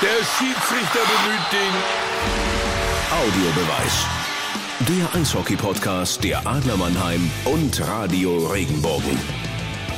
[0.00, 1.74] Der Schiedsrichter bemüht den
[3.10, 4.06] Audiobeweis.
[4.88, 9.18] Der Eishockey-Podcast der Adler Mannheim und Radio Regenbogen.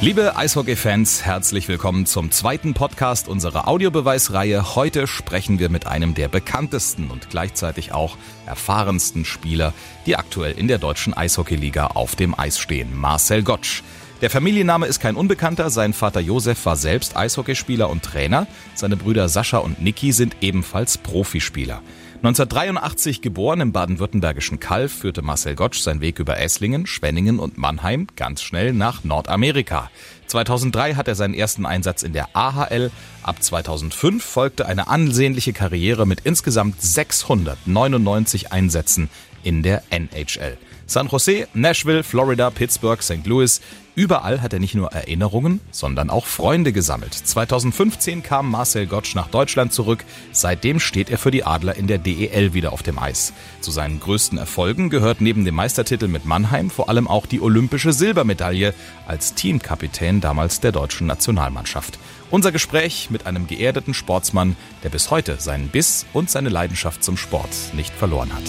[0.01, 4.75] Liebe Eishockey-Fans, herzlich willkommen zum zweiten Podcast unserer Audiobeweisreihe.
[4.75, 9.75] Heute sprechen wir mit einem der bekanntesten und gleichzeitig auch erfahrensten Spieler,
[10.07, 13.83] die aktuell in der deutschen Eishockeyliga auf dem Eis stehen, Marcel Gottsch.
[14.21, 15.71] Der Familienname ist kein Unbekannter.
[15.71, 18.47] Sein Vater Josef war selbst Eishockeyspieler und Trainer.
[18.75, 21.81] Seine Brüder Sascha und Niki sind ebenfalls Profispieler.
[22.17, 28.09] 1983 geboren im baden-württembergischen Kalf, führte Marcel Gottsch seinen Weg über Esslingen, Schwenningen und Mannheim
[28.15, 29.91] ganz schnell nach Nordamerika.
[30.27, 32.91] 2003 hat er seinen ersten Einsatz in der AHL.
[33.23, 39.09] Ab 2005 folgte eine ansehnliche Karriere mit insgesamt 699 Einsätzen
[39.43, 40.59] in der NHL.
[40.91, 43.25] San Jose, Nashville, Florida, Pittsburgh, St.
[43.25, 43.61] Louis.
[43.95, 47.15] Überall hat er nicht nur Erinnerungen, sondern auch Freunde gesammelt.
[47.15, 50.05] 2015 kam Marcel Gottsch nach Deutschland zurück.
[50.33, 53.33] Seitdem steht er für die Adler in der DEL wieder auf dem Eis.
[53.61, 57.93] Zu seinen größten Erfolgen gehört neben dem Meistertitel mit Mannheim vor allem auch die olympische
[57.93, 58.75] Silbermedaille
[59.07, 62.01] als Teamkapitän damals der deutschen Nationalmannschaft.
[62.33, 67.17] Unser Gespräch mit einem geerdeten Sportsmann, der bis heute seinen Biss und seine Leidenschaft zum
[67.17, 68.43] Sport nicht verloren hat.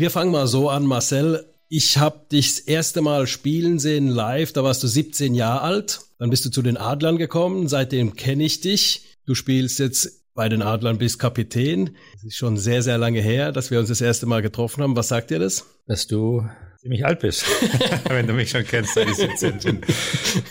[0.00, 1.44] Wir fangen mal so an, Marcel.
[1.68, 6.00] Ich habe dich das erste Mal spielen sehen live, da warst du 17 Jahre alt.
[6.18, 9.18] Dann bist du zu den Adlern gekommen, seitdem kenne ich dich.
[9.26, 11.98] Du spielst jetzt bei den Adlern, bist Kapitän.
[12.16, 14.96] Es ist schon sehr, sehr lange her, dass wir uns das erste Mal getroffen haben.
[14.96, 15.66] Was sagt dir das?
[15.86, 16.48] Dass du
[16.80, 17.44] ziemlich alt bist,
[18.08, 19.80] wenn du mich schon kennst, seit ich 17 bin.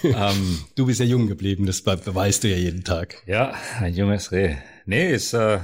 [0.03, 3.23] ähm, du bist ja jung geblieben, das beweist du ja jeden Tag.
[3.25, 4.57] Ja, ein junges Reh.
[4.85, 5.57] Nee, ist äh,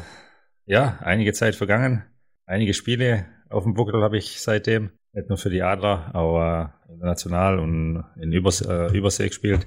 [0.65, 2.03] ja einige Zeit vergangen,
[2.47, 4.91] einige Spiele auf dem Buckel habe ich seitdem.
[5.13, 9.65] Nicht nur für die Adler, aber international und in Übers äh, Übersee gespielt.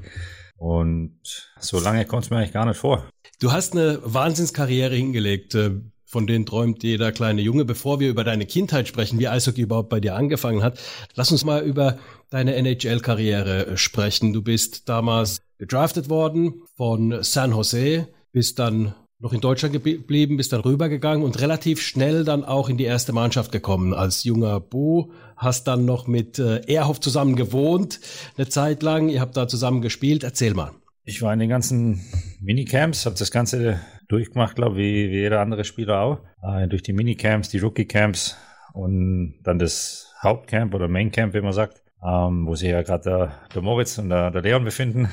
[0.57, 1.21] Und
[1.59, 3.09] so lange kommt es mir eigentlich gar nicht vor.
[3.41, 5.55] Du hast eine Wahnsinnskarriere hingelegt.
[5.55, 7.67] Äh, von denen träumt jeder kleine Junge.
[7.67, 10.81] Bevor wir über deine Kindheit sprechen, wie Eishockey überhaupt bei dir angefangen hat,
[11.15, 11.99] lass uns mal über
[12.31, 14.33] deine NHL-Karriere äh, sprechen.
[14.33, 20.53] Du bist damals gedraftet worden von San Jose, bist dann noch in Deutschland geblieben, bist
[20.53, 25.11] dann rübergegangen und relativ schnell dann auch in die erste Mannschaft gekommen als junger Bu.
[25.37, 28.01] Hast dann noch mit äh, Erhoff zusammen gewohnt,
[28.37, 29.09] eine Zeit lang.
[29.09, 30.23] Ihr habt da zusammen gespielt.
[30.23, 30.71] Erzähl mal.
[31.05, 32.05] Ich war in den ganzen
[32.41, 36.19] Minicamps, habe das Ganze durchgemacht, glaube wie, wie jeder andere Spieler auch.
[36.43, 38.37] Äh, durch die Minicamps, die Rookie-Camps
[38.73, 43.33] und dann das Hauptcamp oder Maincamp, wie man sagt, ähm, wo sich ja gerade der,
[43.55, 45.09] der, Moritz und der, der Leon befinden.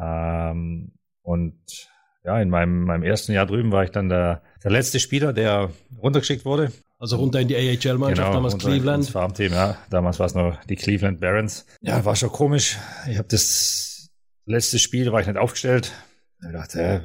[0.00, 0.92] Ähm,
[1.22, 1.58] und
[2.24, 5.70] ja, in meinem, meinem ersten Jahr drüben war ich dann der, der letzte Spieler, der
[5.96, 6.72] runtergeschickt wurde.
[6.98, 9.04] Also runter in die AHL-Mannschaft, genau, damals Cleveland.
[9.04, 9.78] Ins Farmteam, ja.
[9.88, 11.64] Damals war es noch die Cleveland Barons.
[11.80, 12.76] Ja, war schon komisch.
[13.08, 14.10] Ich habe das
[14.46, 15.92] letzte Spiel, war ich nicht aufgestellt.
[16.44, 17.00] Ich dachte, äh,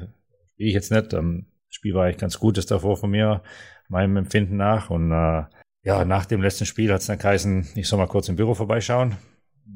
[0.54, 1.12] spiele ich jetzt nicht.
[1.12, 1.24] Das
[1.68, 3.42] Spiel war eigentlich ganz gut, das davor von mir,
[3.88, 4.90] meinem Empfinden nach.
[4.90, 5.44] Und äh,
[5.82, 8.54] ja, nach dem letzten Spiel hat es dann geheißen, ich soll mal kurz im Büro
[8.54, 9.16] vorbeischauen.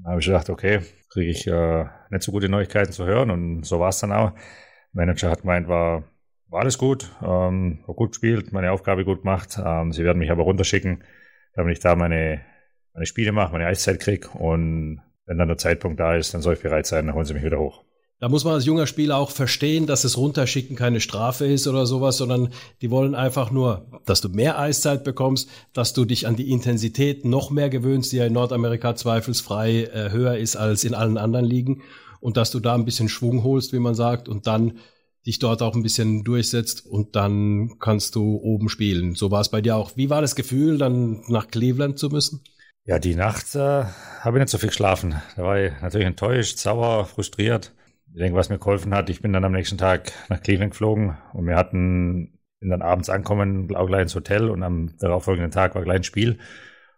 [0.02, 3.30] Da habe ich gedacht, okay, kriege ich äh, nicht so gute Neuigkeiten zu hören.
[3.30, 4.32] Und so war es dann auch.
[4.98, 6.04] Manager hat gemeint, war,
[6.48, 9.58] war alles gut, ähm, gut gespielt, meine Aufgabe gut gemacht.
[9.64, 11.04] Ähm, sie werden mich aber runterschicken,
[11.54, 12.40] damit ich da meine,
[12.92, 16.54] meine Spiele mache, meine Eiszeit kriege und wenn dann der Zeitpunkt da ist, dann soll
[16.54, 17.84] ich bereit sein, dann holen sie mich wieder hoch.
[18.20, 21.86] Da muss man als junger Spieler auch verstehen, dass das Runterschicken keine Strafe ist oder
[21.86, 22.48] sowas, sondern
[22.82, 27.24] die wollen einfach nur, dass du mehr Eiszeit bekommst, dass du dich an die Intensität
[27.24, 31.46] noch mehr gewöhnst, die ja in Nordamerika zweifelsfrei äh, höher ist als in allen anderen
[31.46, 31.82] Ligen
[32.20, 34.78] und dass du da ein bisschen Schwung holst, wie man sagt, und dann
[35.26, 39.14] dich dort auch ein bisschen durchsetzt und dann kannst du oben spielen.
[39.14, 39.96] So war es bei dir auch.
[39.96, 42.42] Wie war das Gefühl, dann nach Cleveland zu müssen?
[42.84, 43.84] Ja, die Nacht äh,
[44.20, 45.20] habe ich nicht so viel geschlafen.
[45.36, 47.74] Da war ich natürlich enttäuscht, sauer, frustriert.
[48.10, 51.18] Ich denke, was mir geholfen hat, ich bin dann am nächsten Tag nach Cleveland geflogen
[51.34, 55.82] und wir hatten, dann abends ankommen, auch gleich ins Hotel und am darauffolgenden Tag war
[55.82, 56.38] gleich ein Spiel.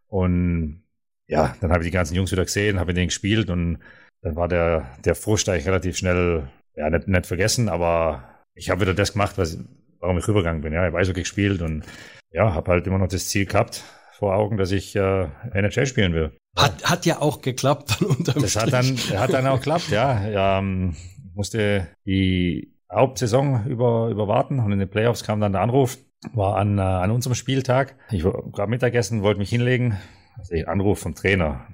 [0.07, 0.85] Und
[1.27, 3.79] ja, dann habe ich die ganzen Jungs wieder gesehen, habe mit denen gespielt und
[4.23, 8.25] dann war der, der Frust eigentlich relativ schnell, ja, nicht, nicht vergessen, aber
[8.55, 9.59] ich habe wieder das gemacht, was,
[9.99, 10.73] warum ich rübergegangen bin.
[10.73, 11.85] Ja, ich weiß, okay, gespielt und
[12.33, 13.83] ja, habe halt immer noch das Ziel gehabt
[14.13, 16.33] vor Augen, dass ich äh, NHL spielen will.
[16.57, 20.29] Hat, hat ja auch geklappt dann unterm Das hat dann, hat dann auch geklappt, ja.
[20.29, 20.97] ja ähm,
[21.35, 25.97] musste die Hauptsaison über, überwarten und in den Playoffs kam dann der Anruf,
[26.35, 27.97] war an, äh, an unserem Spieltag.
[28.11, 29.97] Ich war gerade Mittagessen, wollte mich hinlegen.
[30.37, 31.67] Also Anruf vom Trainer.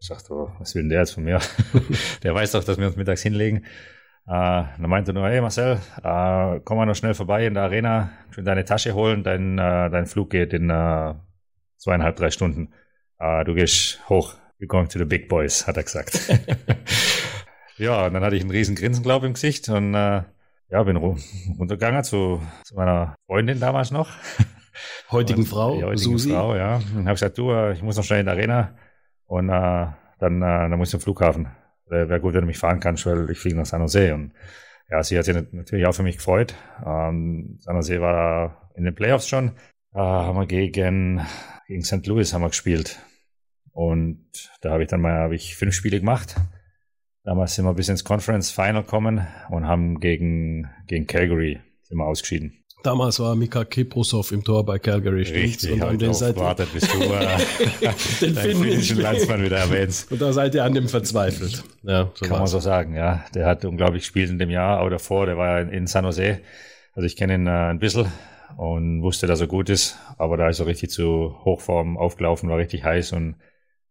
[0.00, 1.40] Ich dachte, oh, was will denn der jetzt von mir?
[2.22, 3.64] der weiß doch, dass wir uns mittags hinlegen.
[4.26, 8.10] Äh, dann meinte nur, hey Marcel, äh, komm mal noch schnell vorbei in der Arena,
[8.36, 11.14] deine Tasche holen, dein, äh, dein Flug geht in äh,
[11.76, 12.72] zweieinhalb, drei Stunden.
[13.18, 16.18] Äh, du gehst hoch, you're going to the big boys, hat er gesagt.
[17.80, 20.22] Ja, und dann hatte ich einen riesen Grinsen, glaube ich, im Gesicht und äh,
[20.68, 24.10] ja, bin runtergegangen zu, zu meiner Freundin damals noch.
[25.10, 26.28] Heutigen und, Frau, die heutige Susi.
[26.28, 26.76] Frau, ja.
[26.94, 28.76] Und habe gesagt, du, äh, ich muss noch schnell in die Arena
[29.30, 29.86] und äh,
[30.18, 31.48] dann, äh, dann muss ich zum Flughafen.
[31.86, 34.12] Wäre wär gut, wenn du mich fahren kannst, weil ich fliege nach San Jose.
[34.12, 34.32] Und
[34.90, 36.56] ja, sie hat sich natürlich auch für mich gefreut.
[36.84, 39.52] Ähm, San Jose war in den Playoffs schon.
[39.92, 41.24] Da haben wir gegen,
[41.68, 42.04] gegen St.
[42.08, 42.98] Louis haben wir gespielt.
[43.70, 46.34] Und da habe ich dann mal hab ich fünf Spiele gemacht.
[47.22, 52.06] Damals sind wir bis ins Conference Final gekommen und haben gegen, gegen Calgary sind wir
[52.06, 52.59] ausgeschieden.
[52.82, 55.22] Damals war Mika Kiprusov im Tor bei Calgary.
[55.22, 60.10] Richtig, und an den seid wartet, bis du äh, den finnischen Landsmann wieder erwähnst.
[60.10, 61.62] Und da seid ihr an dem verzweifelt.
[61.82, 63.24] Ja, so Kann man so sagen, ja.
[63.34, 66.04] Der hat unglaublich gespielt in dem Jahr, aber davor, der war ja in, in San
[66.04, 66.40] Jose.
[66.94, 68.06] Also ich kenne ihn äh, ein bisschen
[68.56, 72.58] und wusste, dass er gut ist, aber da ist er richtig zu Hochform aufgelaufen, war
[72.58, 73.36] richtig heiß und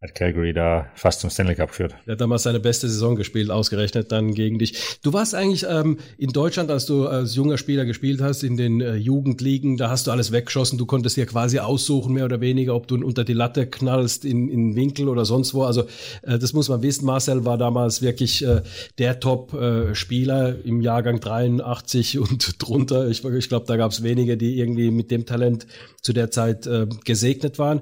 [0.02, 1.94] hat Calgary da fast zum Stanley Cup geführt.
[2.06, 4.98] Er hat damals seine beste Saison gespielt, ausgerechnet dann gegen dich.
[5.04, 8.80] Du warst eigentlich ähm, in Deutschland, als du als junger Spieler gespielt hast, in den
[8.80, 10.78] äh, Jugendligen, da hast du alles weggeschossen.
[10.78, 14.48] Du konntest dir quasi aussuchen, mehr oder weniger, ob du unter die Latte knallst, in,
[14.48, 15.64] in Winkel oder sonst wo.
[15.64, 15.84] Also
[16.22, 17.06] äh, das muss man wissen.
[17.06, 18.62] Marcel war damals wirklich äh,
[19.00, 23.10] der Top-Spieler äh, im Jahrgang 83 und drunter.
[23.10, 25.68] Ich, ich glaube, da gab es wenige, die irgendwie mit dem Talent
[26.02, 27.82] zu der Zeit äh, gesegnet waren.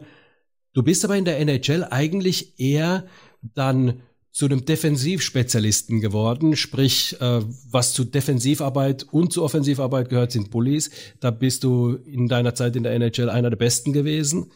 [0.78, 3.08] Du bist aber in der NHL eigentlich eher
[3.42, 4.02] dann
[4.32, 7.42] zu einem Defensivspezialisten geworden, sprich, äh,
[7.72, 10.92] was zu Defensivarbeit und zu Offensivarbeit gehört, sind Bullies.
[11.20, 14.52] Da bist du in deiner Zeit in der NHL einer der Besten gewesen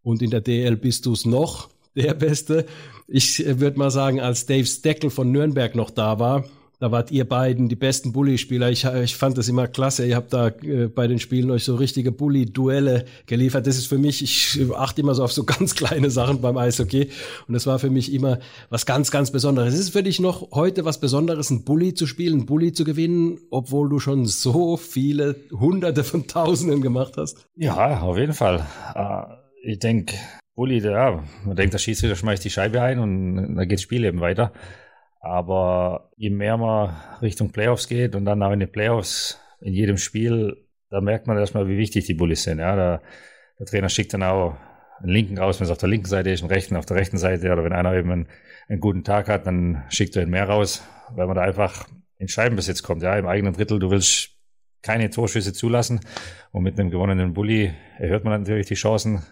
[0.00, 2.64] und in der DL bist du es noch der Beste.
[3.06, 6.46] Ich äh, würde mal sagen, als Dave Steckel von Nürnberg noch da war,
[6.78, 8.70] da wart ihr beiden die besten Bully-Spieler.
[8.70, 10.06] Ich, ich fand das immer klasse.
[10.06, 13.66] Ihr habt da äh, bei den Spielen euch so richtige Bully-Duelle geliefert.
[13.66, 17.10] Das ist für mich, ich achte immer so auf so ganz kleine Sachen beim Eishockey.
[17.48, 19.72] Und das war für mich immer was ganz, ganz Besonderes.
[19.72, 22.84] Ist es für dich noch heute was Besonderes, ein Bully zu spielen, ein Bully zu
[22.84, 27.46] gewinnen, obwohl du schon so viele Hunderte von Tausenden gemacht hast?
[27.56, 28.66] Ja, auf jeden Fall.
[28.94, 29.22] Äh,
[29.62, 30.14] ich denke,
[30.54, 34.04] Bully, ja, man denkt, der Schiedsrichter schmeißt die Scheibe ein und dann geht das Spiel
[34.04, 34.52] eben weiter.
[35.20, 39.96] Aber je mehr man Richtung Playoffs geht und dann auch in den Playoffs in jedem
[39.96, 42.58] Spiel, da merkt man erstmal, wie wichtig die Bullies sind.
[42.58, 43.02] Ja, da,
[43.58, 44.56] der Trainer schickt dann auch
[45.00, 47.18] einen linken raus, wenn es auf der linken Seite ist, einen rechten auf der rechten
[47.18, 47.52] Seite.
[47.52, 48.28] Oder wenn einer eben einen,
[48.68, 50.82] einen guten Tag hat, dann schickt er ihn mehr raus,
[51.14, 51.86] weil man da einfach
[52.18, 53.02] in Scheibenbesitz kommt.
[53.02, 54.30] Ja, im eigenen Drittel, du willst
[54.82, 56.00] keine Torschüsse zulassen.
[56.52, 59.22] Und mit einem gewonnenen Bully erhöht man natürlich die Chancen.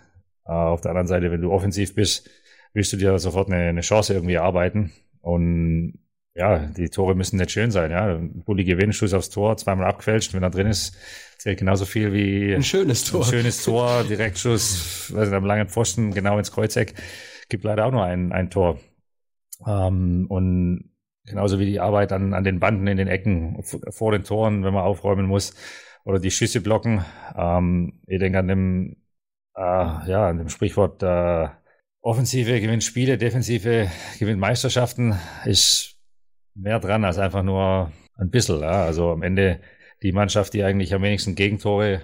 [0.47, 2.29] Äh, auf der anderen Seite, wenn du offensiv bist,
[2.73, 4.93] willst du dir sofort eine, eine Chance irgendwie erarbeiten.
[5.25, 5.99] Und
[6.35, 7.91] ja, die Tore müssen nicht schön sein.
[7.91, 10.35] Ja, Bulli gewinnt, Schuss aufs Tor, zweimal abquetscht.
[10.35, 10.97] Wenn er drin ist,
[11.39, 13.25] zählt genauso viel wie ein schönes Tor.
[13.25, 16.95] Ein schönes Tor, Direktschuss, also am langen Pfosten, genau ins Kreuzeck.
[17.49, 18.79] Gibt leider auch nur ein, ein Tor.
[19.67, 20.91] Ähm, und
[21.25, 24.75] genauso wie die Arbeit an, an den Banden in den Ecken vor den Toren, wenn
[24.75, 25.55] man aufräumen muss
[26.05, 27.05] oder die Schüsse blocken.
[27.35, 28.97] Ähm, ich denke an dem,
[29.57, 31.49] äh, ja, an dem Sprichwort, äh,
[32.05, 35.95] Offensive gewinnt Spiele, Defensive gewinnt Meisterschaften, ist
[36.55, 38.61] mehr dran als einfach nur ein bisschen.
[38.61, 38.85] Ja.
[38.85, 39.61] Also am Ende
[40.03, 42.03] die Mannschaft, die eigentlich am wenigsten Gegentore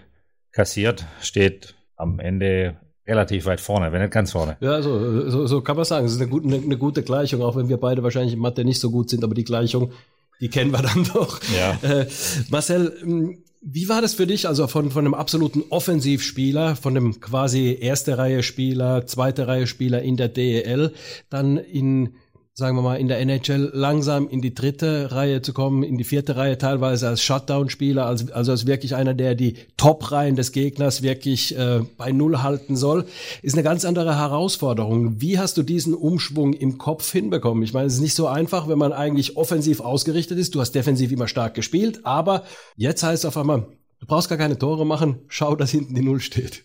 [0.52, 4.56] kassiert, steht am Ende relativ weit vorne, wenn nicht ganz vorne.
[4.60, 6.06] Ja, so, so, so kann man sagen.
[6.06, 8.64] Es ist eine gute, eine, eine gute Gleichung, auch wenn wir beide wahrscheinlich in Mathe
[8.64, 9.92] nicht so gut sind, aber die Gleichung,
[10.40, 11.40] die kennen wir dann doch.
[11.54, 11.78] Ja.
[11.82, 12.06] Äh,
[12.48, 17.76] Marcel, wie war das für dich, also von, von einem absoluten Offensivspieler, von einem quasi
[17.78, 20.94] erste Reihe Spieler, zweite Reihe Spieler in der DEL,
[21.28, 22.14] dann in
[22.60, 26.04] sagen wir mal, in der NHL langsam in die dritte Reihe zu kommen, in die
[26.04, 31.00] vierte Reihe teilweise als Shutdown-Spieler, also, also als wirklich einer, der die Top-Reihen des Gegners
[31.00, 33.06] wirklich äh, bei Null halten soll,
[33.40, 35.22] ist eine ganz andere Herausforderung.
[35.22, 37.62] Wie hast du diesen Umschwung im Kopf hinbekommen?
[37.62, 40.54] Ich meine, es ist nicht so einfach, wenn man eigentlich offensiv ausgerichtet ist.
[40.54, 42.44] Du hast defensiv immer stark gespielt, aber
[42.76, 43.68] jetzt heißt es auf einmal,
[44.00, 46.62] du brauchst gar keine Tore machen, schau, dass hinten die Null steht.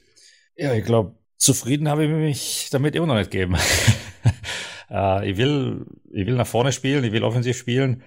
[0.58, 3.56] Ja, ich glaube, zufrieden habe ich mich damit immer noch nicht gegeben.
[4.90, 8.04] Äh, ich, will, ich will nach vorne spielen, ich will offensiv spielen.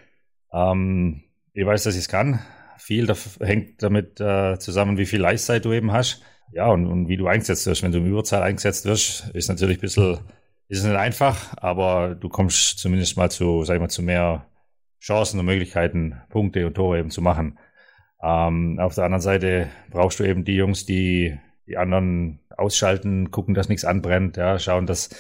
[0.53, 2.41] Ähm, ich weiß, dass ich es kann.
[2.79, 6.23] Viel da hängt damit äh, zusammen, wie viel Leistzeit du eben hast.
[6.53, 7.83] Ja, und, und wie du eingesetzt wirst.
[7.83, 10.19] Wenn du im Überzahl eingesetzt wirst, ist natürlich ein bisschen,
[10.69, 14.47] ist nicht einfach, aber du kommst zumindest mal zu, sag ich mal, zu mehr
[15.01, 17.59] Chancen und Möglichkeiten, Punkte und Tore eben zu machen.
[18.23, 23.55] Ähm, auf der anderen Seite brauchst du eben die Jungs, die die anderen ausschalten, gucken,
[23.55, 25.11] dass nichts anbrennt, ja, schauen, dass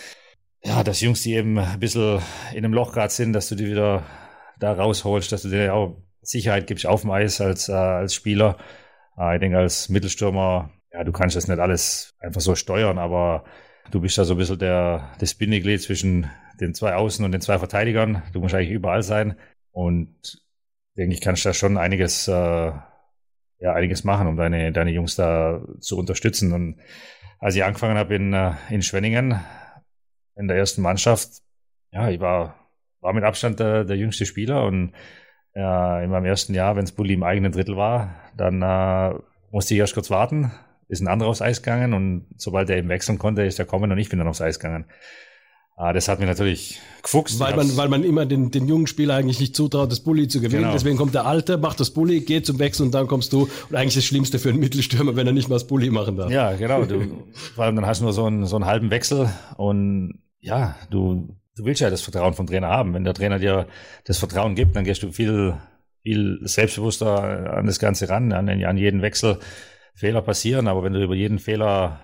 [0.62, 2.20] ja, dass Jungs, die eben ein bisschen
[2.52, 4.04] in einem Loch gerade sind, dass du die wieder
[4.58, 8.58] da rausholst, dass du dir auch Sicherheit gibst auf dem Eis als, äh, als Spieler.
[9.16, 13.44] Äh, ich denke, als Mittelstürmer, ja, du kannst das nicht alles einfach so steuern, aber
[13.90, 17.40] du bist da so ein bisschen der, das Bindeglied zwischen den zwei Außen und den
[17.40, 18.22] zwei Verteidigern.
[18.32, 19.36] Du musst eigentlich überall sein.
[19.70, 20.42] Und
[20.96, 25.64] denke ich, kannst da schon einiges, äh, ja, einiges machen, um deine, deine Jungs da
[25.80, 26.52] zu unterstützen.
[26.52, 26.80] Und
[27.38, 29.40] als ich angefangen habe in, äh, in Schwenningen,
[30.38, 31.42] in der ersten Mannschaft,
[31.92, 32.54] ja, ich war,
[33.00, 34.92] war mit Abstand der, der jüngste Spieler und
[35.54, 39.18] äh, in meinem ersten Jahr, wenn es Bulli im eigenen Drittel war, dann äh,
[39.50, 40.52] musste ich erst kurz warten,
[40.88, 43.90] ist ein anderer aufs Eis gegangen und sobald er eben wechseln konnte, ist er kommen
[43.90, 44.86] und ich bin dann aufs Eis gegangen.
[45.80, 47.38] Ah, das hat mir natürlich gefuchst.
[47.38, 50.40] Weil man, weil man immer den, den jungen Spieler eigentlich nicht zutraut, das Bulli zu
[50.40, 50.62] gewinnen.
[50.62, 50.72] Genau.
[50.72, 53.48] Deswegen kommt der Alte, macht das Bulli, geht zum Wechsel und dann kommst du.
[53.68, 56.32] Und eigentlich das Schlimmste für einen Mittelstürmer, wenn er nicht mal das Bulli machen darf.
[56.32, 56.84] Ja, genau.
[56.84, 57.22] Du,
[57.54, 61.36] vor allem dann hast du nur so einen, so einen halben Wechsel und ja, du,
[61.56, 62.94] du willst ja das Vertrauen vom Trainer haben.
[62.94, 63.66] Wenn der Trainer dir
[64.04, 65.56] das Vertrauen gibt, dann gehst du viel,
[66.02, 69.38] viel selbstbewusster an das Ganze ran, an, an jeden Wechsel.
[69.94, 72.00] Fehler passieren, aber wenn du über jeden Fehler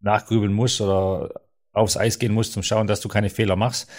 [0.00, 1.30] nachgrübeln musst oder
[1.72, 3.90] aufs Eis gehen musst, zum Schauen, dass du keine Fehler machst,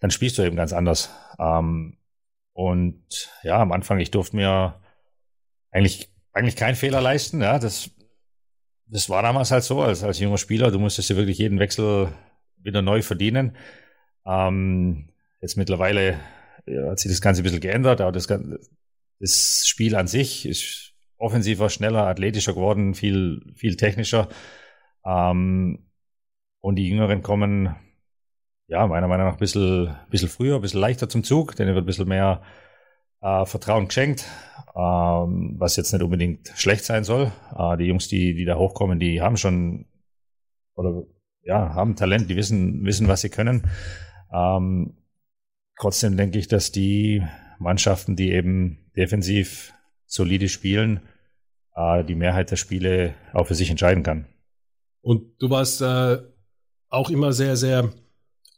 [0.00, 1.10] dann spielst du eben ganz anders.
[1.38, 1.98] Ähm,
[2.54, 4.80] und ja, am Anfang, ich durfte mir
[5.70, 7.42] eigentlich, eigentlich keinen Fehler leisten.
[7.42, 7.90] Ja, das,
[8.86, 12.08] das war damals halt so, als, als junger Spieler, du musstest dir wirklich jeden Wechsel
[12.66, 13.56] wieder neu verdienen.
[14.26, 15.08] Ähm,
[15.40, 16.20] jetzt mittlerweile
[16.66, 20.92] ja, hat sich das Ganze ein bisschen geändert, aber das, das Spiel an sich ist
[21.18, 24.28] offensiver, schneller, athletischer geworden, viel, viel technischer.
[25.04, 25.86] Ähm,
[26.60, 27.74] und die Jüngeren kommen,
[28.66, 31.84] ja, meiner Meinung nach ein bisschen, bisschen früher, ein bisschen leichter zum Zug, denen wird
[31.84, 32.42] ein bisschen mehr
[33.22, 34.24] äh, Vertrauen geschenkt,
[34.74, 37.30] ähm, was jetzt nicht unbedingt schlecht sein soll.
[37.56, 39.86] Äh, die Jungs, die, die da hochkommen, die haben schon,
[40.74, 41.04] oder
[41.46, 43.62] ja, haben Talent, die wissen, wissen, was sie können.
[44.32, 44.94] Ähm,
[45.78, 47.22] trotzdem denke ich, dass die
[47.58, 49.72] Mannschaften, die eben defensiv
[50.06, 51.00] solide spielen,
[51.74, 54.26] äh, die Mehrheit der Spiele auch für sich entscheiden kann.
[55.02, 56.18] Und du warst äh,
[56.88, 57.92] auch immer sehr, sehr,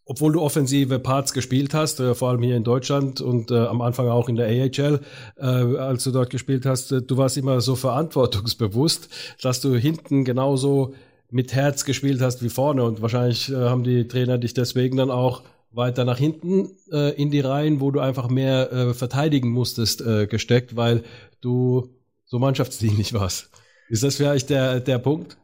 [0.07, 3.83] obwohl du offensive Parts gespielt hast, äh, vor allem hier in Deutschland und äh, am
[3.83, 5.00] Anfang auch in der AHL,
[5.37, 9.11] äh, als du dort gespielt hast, äh, du warst immer so verantwortungsbewusst,
[9.42, 10.95] dass du hinten genauso
[11.30, 15.11] mit Herz gespielt hast wie vorne und wahrscheinlich äh, haben die Trainer dich deswegen dann
[15.11, 20.00] auch weiter nach hinten äh, in die Reihen, wo du einfach mehr äh, verteidigen musstest,
[20.00, 21.02] äh, gesteckt, weil
[21.40, 21.94] du
[22.25, 23.50] so mannschaftsdienlich warst.
[23.88, 25.37] Ist das vielleicht der, der Punkt?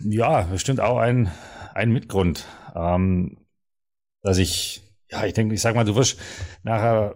[0.00, 1.30] Ja, bestimmt auch ein,
[1.74, 3.38] ein Mitgrund, ähm,
[4.22, 6.18] dass ich, ja, ich denke, ich sag mal, du wirst
[6.62, 7.14] nachher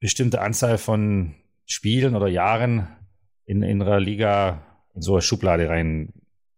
[0.00, 1.34] bestimmte Anzahl von
[1.66, 2.88] Spielen oder Jahren
[3.46, 4.62] in, in einer Liga
[4.94, 5.68] in so eine Schublade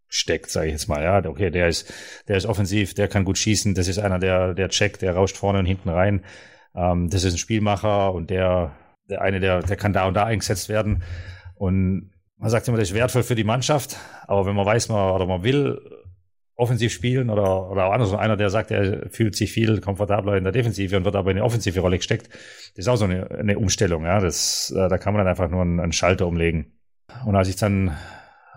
[0.07, 1.03] reinsteckt, sage ich jetzt mal.
[1.03, 1.93] Ja, okay, der ist,
[2.29, 5.37] der ist offensiv, der kann gut schießen, das ist einer, der, der checkt, der rauscht
[5.37, 6.25] vorne und hinten rein.
[6.75, 8.73] Ähm, das ist ein Spielmacher und der,
[9.09, 11.03] der eine, der, der kann da und da eingesetzt werden.
[11.55, 13.97] Und man sagt immer, das ist wertvoll für die Mannschaft,
[14.27, 15.81] aber wenn man weiß, man oder man will
[16.59, 20.45] offensiv spielen oder, oder auch andersrum, einer, der sagt, er fühlt sich viel komfortabler in
[20.45, 23.31] der Defensive und wird aber in eine offensive Rolle gesteckt, das ist auch so eine,
[23.31, 24.05] eine Umstellung.
[24.05, 26.73] Ja, das, äh, da kann man dann einfach nur einen, einen Schalter umlegen.
[27.27, 27.97] Und als ich dann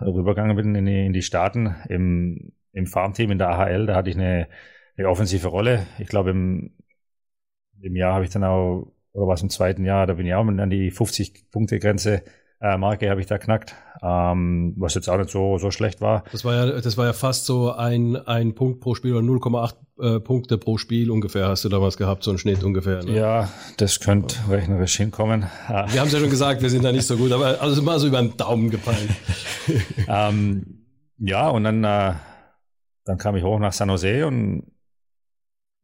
[0.00, 4.10] rübergegangen bin in die, in die Staaten im, im Farmteam in der AHL, da hatte
[4.10, 4.48] ich eine,
[4.96, 5.86] eine offensive Rolle.
[5.98, 6.72] Ich glaube, im,
[7.80, 10.46] im Jahr habe ich dann auch, oder was im zweiten Jahr, da bin ich auch
[10.46, 12.22] an die 50-Punkte-Grenze
[12.60, 16.24] äh, Marke habe ich da knackt, ähm, was jetzt auch nicht so, so schlecht war.
[16.32, 19.74] Das war ja, das war ja fast so ein, ein Punkt pro Spiel oder 0,8
[20.00, 23.04] äh, Punkte pro Spiel ungefähr hast du damals gehabt, so ein Schnitt ungefähr.
[23.04, 23.16] Ne?
[23.16, 25.42] Ja, das könnte rechnerisch hinkommen.
[25.68, 27.98] Wir haben es ja schon gesagt, wir sind da nicht so gut, aber also mal
[27.98, 29.08] so über den Daumen gefallen.
[30.08, 30.86] ähm,
[31.18, 32.14] ja, und dann, äh,
[33.04, 34.72] dann kam ich hoch nach San Jose und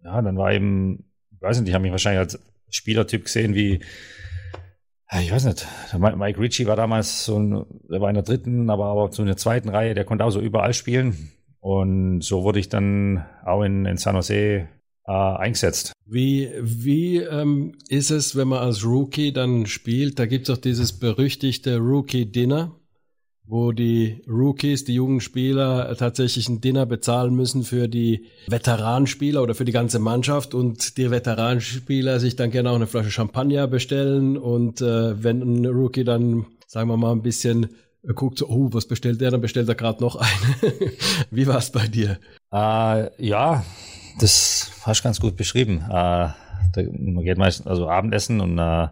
[0.02, 2.38] ja, dann war eben, ich weiß nicht, ich habe mich wahrscheinlich als
[2.70, 3.80] Spielertyp gesehen, wie
[5.12, 5.66] ich weiß nicht,
[5.98, 9.28] Mike Ritchie war damals so ein, der war in der dritten, aber auch so in
[9.28, 11.30] der zweiten Reihe, der konnte auch so überall spielen.
[11.60, 15.92] Und so wurde ich dann auch in, in San Jose äh, eingesetzt.
[16.04, 20.18] Wie, wie ähm, ist es, wenn man als Rookie dann spielt?
[20.18, 22.72] Da gibt es auch dieses berüchtigte Rookie-Dinner
[23.46, 29.54] wo die Rookies, die jungen Spieler tatsächlich ein Dinner bezahlen müssen für die Veteranspieler oder
[29.54, 34.36] für die ganze Mannschaft und die Veteranspieler sich dann gerne auch eine Flasche Champagner bestellen
[34.36, 37.68] und äh, wenn ein Rookie dann, sagen wir mal, ein bisschen
[38.02, 40.16] äh, guckt, so, oh, was bestellt der, dann bestellt er gerade noch
[40.60, 40.72] eine.
[41.30, 42.18] Wie war es bei dir?
[42.52, 43.64] Äh, ja,
[44.18, 45.82] das hast du ganz gut beschrieben.
[45.88, 46.30] Äh,
[46.72, 48.88] da, man geht meistens also Abendessen und äh,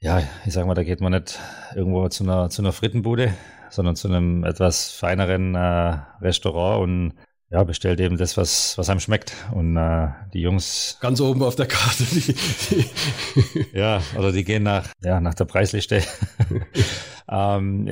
[0.00, 1.38] ja, ich sag mal, da geht man nicht
[1.74, 3.34] irgendwo zu einer, zu einer Frittenbude,
[3.70, 7.12] sondern zu einem etwas feineren äh, Restaurant und
[7.50, 9.32] ja, bestellt eben das, was, was einem schmeckt.
[9.52, 10.98] Und äh, die Jungs.
[11.00, 12.04] Ganz oben auf der Karte.
[12.04, 12.34] Die,
[12.70, 16.02] die ja, oder die gehen nach, ja, nach der Preisliste.
[17.30, 17.88] ähm,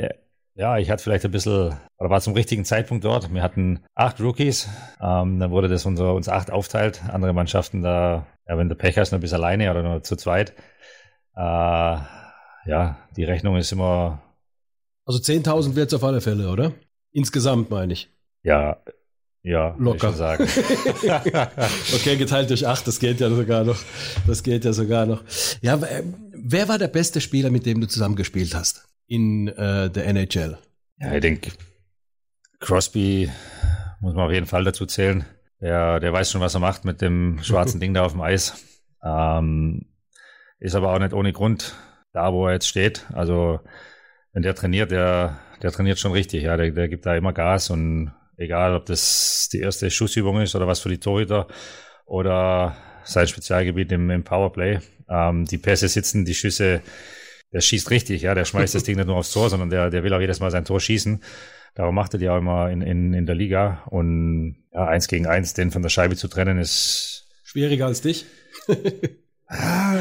[0.55, 3.33] Ja, ich hatte vielleicht ein bisschen, oder war zum richtigen Zeitpunkt dort.
[3.33, 4.69] Wir hatten acht Rookies.
[5.01, 7.03] Ähm, dann wurde das unser, uns acht aufteilt.
[7.11, 10.55] Andere Mannschaften da, ja, wenn du Pech hast, nur bis alleine oder nur zu zweit.
[11.37, 14.23] Äh, ja, die Rechnung ist immer.
[15.05, 16.73] Also 10.000 wird es auf alle Fälle, oder?
[17.13, 18.11] Insgesamt meine ich.
[18.43, 18.79] Ja,
[19.47, 20.43] ja, locker sagen.
[21.95, 23.79] okay, geteilt durch acht, das geht ja sogar noch.
[24.27, 25.23] Das geht ja sogar noch.
[25.61, 25.81] Ja,
[26.33, 30.59] wer war der beste Spieler, mit dem du zusammengespielt hast in äh, der NHL?
[30.99, 31.53] Ja, ich denke,
[32.59, 33.31] Crosby
[34.01, 35.25] muss man auf jeden Fall dazu zählen.
[35.61, 38.55] Der, der weiß schon, was er macht mit dem schwarzen Ding da auf dem Eis.
[39.01, 39.87] Ähm,
[40.59, 41.75] ist aber auch nicht ohne Grund
[42.13, 43.07] da, wo er jetzt steht.
[43.13, 43.61] Also,
[44.33, 46.43] wenn der trainiert, der, der trainiert schon richtig.
[46.43, 50.55] Ja, der, der gibt da immer Gas und egal ob das die erste Schussübung ist
[50.55, 51.47] oder was für die Torhüter
[52.05, 54.81] oder sein Spezialgebiet im, im Powerplay.
[55.09, 56.83] Ähm, die Pässe sitzen, die Schüsse,
[57.53, 60.03] der schießt richtig, ja, der schmeißt das Ding nicht nur aufs Tor, sondern der, der
[60.03, 61.23] will auch jedes Mal sein Tor schießen.
[61.75, 63.83] Darum macht er die auch immer in, in, in der Liga.
[63.91, 68.25] Und ja, eins gegen eins, den von der Scheibe zu trennen, ist schwieriger als dich.
[69.49, 69.95] Ah,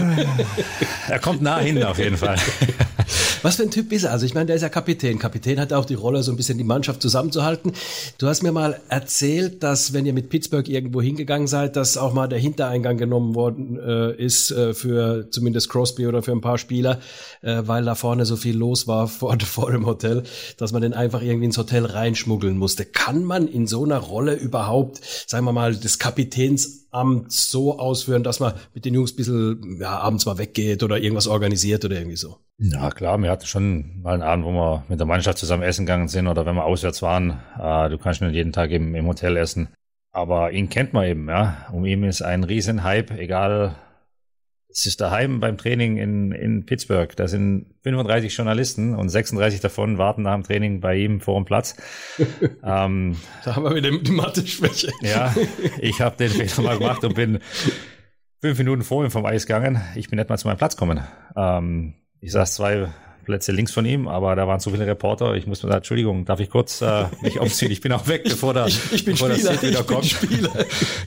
[1.08, 2.38] er kommt nah hin auf jeden Fall.
[3.44, 4.12] Was für ein Typ ist er?
[4.12, 5.20] Also ich meine, der ist ja Kapitän.
[5.20, 7.74] Kapitän hat auch die Rolle, so ein bisschen die Mannschaft zusammenzuhalten.
[8.18, 12.12] Du hast mir mal erzählt, dass wenn ihr mit Pittsburgh irgendwo hingegangen seid, dass auch
[12.12, 16.58] mal der Hintereingang genommen worden äh, ist äh, für zumindest Crosby oder für ein paar
[16.58, 17.00] Spieler,
[17.44, 20.24] äh, weil da vorne so viel los war vor, vor dem Hotel,
[20.58, 22.84] dass man den einfach irgendwie ins Hotel reinschmuggeln musste.
[22.84, 26.00] Kann man in so einer Rolle überhaupt, sagen wir mal, des
[26.96, 30.98] Kapitänsamt so ausführen, dass man mit den Jungs ein bisschen ja, abends mal weggeht oder
[30.98, 32.38] irgendwas organisiert oder irgendwie so?
[32.58, 35.86] Ja, klar, wir hatten schon mal einen Abend, wo wir mit der Mannschaft zusammen essen
[35.86, 37.40] gegangen sind oder wenn wir auswärts waren.
[37.60, 39.70] Äh, du kannst nicht jeden Tag im, im Hotel essen.
[40.12, 41.68] Aber ihn kennt man eben, ja.
[41.74, 43.76] Um ihn ist ein Riesenhype, egal.
[44.78, 47.16] Es ist daheim beim Training in, in Pittsburgh.
[47.16, 51.46] Da sind 35 Journalisten und 36 davon warten nach dem Training bei ihm vor dem
[51.46, 51.78] Platz.
[52.62, 53.16] ähm,
[53.46, 54.92] da haben wir wieder die Mathe-Schwäche.
[55.02, 55.34] ja,
[55.80, 57.40] ich habe den Fehler mal gemacht und bin
[58.42, 59.82] fünf Minuten vor ihm vom Eis gegangen.
[59.96, 61.00] Ich bin nicht mal zu meinem Platz gekommen.
[61.38, 62.90] Ähm, ich saß zwei
[63.26, 65.36] Plätze links von ihm, aber da waren so viele Reporter.
[65.36, 67.72] Ich muss mir sagen, Entschuldigung, darf ich kurz äh, mich umziehen?
[67.72, 70.06] Ich bin auch weg, bevor der, ich, ich bin bevor Spieler, das wieder ich kommt.
[70.06, 70.52] Spieler.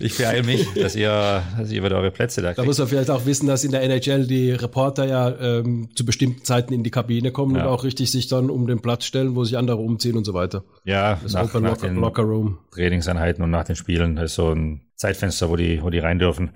[0.00, 2.58] Ich beeile mich, dass ihr, dass ihr wieder eure Plätze da kriegt.
[2.58, 6.04] Da muss man vielleicht auch wissen, dass in der NHL die Reporter ja ähm, zu
[6.04, 7.62] bestimmten Zeiten in die Kabine kommen ja.
[7.62, 10.34] und auch richtig sich dann um den Platz stellen, wo sich andere umziehen und so
[10.34, 10.64] weiter.
[10.84, 12.58] Ja, das nach, nach Locker, den Locker.
[12.72, 16.18] Trainingseinheiten und nach den Spielen das ist so ein Zeitfenster, wo die, wo die rein
[16.18, 16.50] dürfen.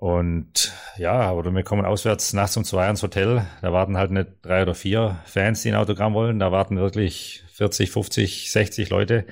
[0.00, 3.44] Und ja, oder wir kommen auswärts nachts um zwei ans Hotel.
[3.60, 6.38] Da warten halt nicht drei oder vier Fans, die ein Autogramm wollen.
[6.38, 9.26] Da warten wirklich 40, 50, 60 Leute.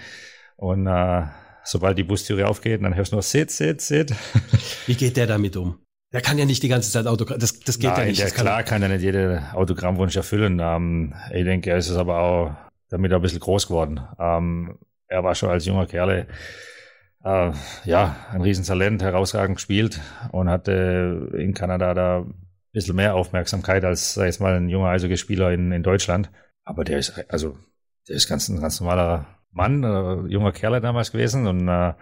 [0.56, 1.22] Und äh,
[1.64, 4.14] sobald die Bustüre aufgeht, dann hörst du nur Sit, Sit, Sit.
[4.86, 5.78] Wie geht der damit um?
[6.12, 8.20] Der kann ja nicht die ganze Zeit Autogramm, das, das geht Nein, ja nicht.
[8.20, 10.60] Der, Das klar kann er nicht jeden Autogrammwunsch erfüllen.
[10.62, 12.54] Ähm, ich denke, er ist es aber auch
[12.90, 14.02] damit ein bisschen groß geworden.
[14.20, 16.26] Ähm, er war schon als junger Kerle
[17.24, 17.52] äh,
[17.84, 20.00] ja, ein Riesentalent, herausragend gespielt
[20.32, 22.34] und hatte in Kanada da ein
[22.72, 26.30] bisschen mehr Aufmerksamkeit als, sag ich mal, ein junger Eishockeyspieler in, in Deutschland.
[26.64, 27.56] Aber der ist, also,
[28.08, 31.94] der ist ganz ein ganz normaler Mann, äh, junger Kerl damals gewesen und äh,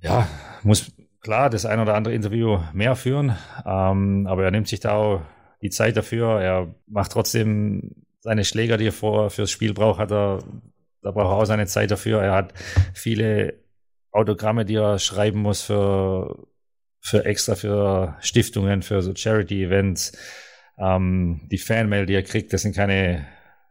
[0.00, 0.28] ja,
[0.62, 4.92] muss klar das ein oder andere Interview mehr führen, ähm, aber er nimmt sich da
[4.92, 5.22] auch
[5.60, 6.40] die Zeit dafür.
[6.40, 10.38] Er macht trotzdem seine Schläger, die er vor fürs Spiel braucht, hat er,
[11.02, 12.22] da braucht er auch seine Zeit dafür.
[12.22, 12.54] Er hat
[12.94, 13.54] viele
[14.10, 16.46] Autogramme, die er schreiben muss für,
[17.00, 20.12] für extra für Stiftungen, für so Charity-Events.
[20.78, 23.26] Ähm, die Fanmail, die er kriegt, das sind keine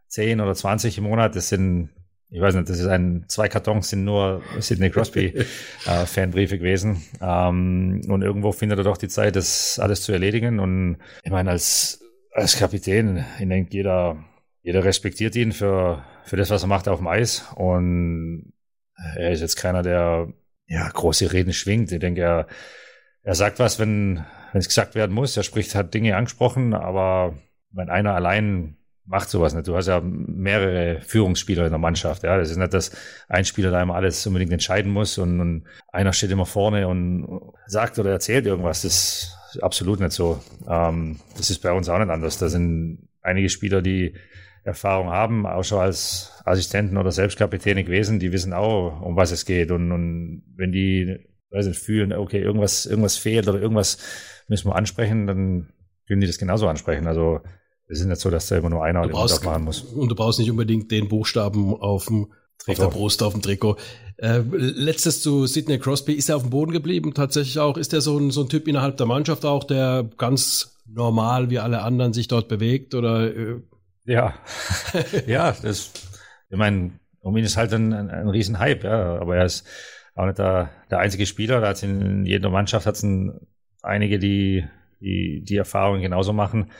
[0.08, 1.90] 10 oder 20 im Monat, das sind,
[2.30, 5.34] ich weiß nicht, das ist ein, zwei Kartons sind nur Sidney Crosby
[5.86, 7.02] äh, Fanbriefe gewesen.
[7.20, 10.60] Ähm, und irgendwo findet er doch die Zeit, das alles zu erledigen.
[10.60, 14.24] Und ich meine, als, als Kapitän, ich denke, jeder,
[14.62, 17.46] jeder respektiert ihn für, für das, was er macht auf dem Eis.
[17.56, 18.52] Und
[19.16, 20.28] er ist jetzt keiner, der
[20.66, 21.92] ja große Reden schwingt.
[21.92, 22.46] Ich denke, er,
[23.22, 25.36] er sagt was, wenn wenn es gesagt werden muss.
[25.36, 27.34] Er spricht, hat Dinge angesprochen, aber
[27.70, 29.66] wenn einer allein macht sowas nicht.
[29.66, 32.24] Du hast ja mehrere Führungsspieler in der Mannschaft.
[32.24, 32.90] Ja, das ist nicht, dass
[33.28, 37.26] ein Spieler da immer alles unbedingt entscheiden muss und, und einer steht immer vorne und
[37.66, 38.82] sagt oder erzählt irgendwas.
[38.82, 40.42] Das ist absolut nicht so.
[40.68, 42.38] Ähm, das ist bei uns auch nicht anders.
[42.38, 44.14] Da sind einige Spieler, die
[44.68, 49.44] Erfahrung haben, auch schon als Assistenten oder Selbstkapitäne gewesen, die wissen auch, um was es
[49.44, 49.70] geht.
[49.70, 51.18] Und, und wenn die
[51.50, 53.98] weiß nicht, fühlen, okay, irgendwas, irgendwas fehlt oder irgendwas
[54.48, 55.72] müssen wir ansprechen, dann
[56.06, 57.06] können die das genauso ansprechen.
[57.06, 57.40] Also
[57.86, 59.80] es ist nicht so, dass da immer nur einer den brauchst, machen muss.
[59.80, 62.32] Und du brauchst nicht unbedingt den Buchstaben auf dem
[62.66, 63.76] auf der Brust, auf dem Trikot.
[64.16, 67.14] Äh, letztes zu Sidney Crosby, ist er auf dem Boden geblieben?
[67.14, 70.76] Tatsächlich auch, ist er so ein, so ein Typ innerhalb der Mannschaft auch, der ganz
[70.86, 73.60] normal wie alle anderen sich dort bewegt oder äh,
[74.08, 74.34] Ja,
[75.26, 75.92] ja, das
[76.48, 79.66] Ich meine, um ihn ist halt ein, ein, ein Riesenhype, ja, aber er ist
[80.14, 81.60] auch nicht der, der einzige Spieler.
[81.60, 83.38] Da hat's in jeder Mannschaft hat's ein,
[83.82, 84.64] einige, die,
[85.00, 86.72] die die Erfahrung genauso machen.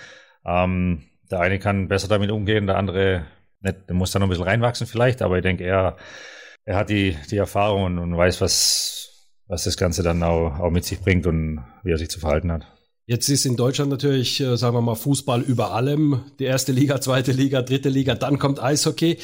[0.47, 3.27] Ähm, der eine kann besser damit umgehen, der andere
[3.61, 5.97] nicht, der muss da noch ein bisschen reinwachsen vielleicht, aber ich denke, er,
[6.65, 10.71] er hat die, die Erfahrung und, und weiß, was, was das Ganze dann auch, auch
[10.71, 12.78] mit sich bringt und wie er sich zu verhalten hat.
[13.09, 16.21] Jetzt ist in Deutschland natürlich, äh, sagen wir mal, Fußball über allem.
[16.39, 19.17] Die erste Liga, zweite Liga, dritte Liga, dann kommt Eishockey.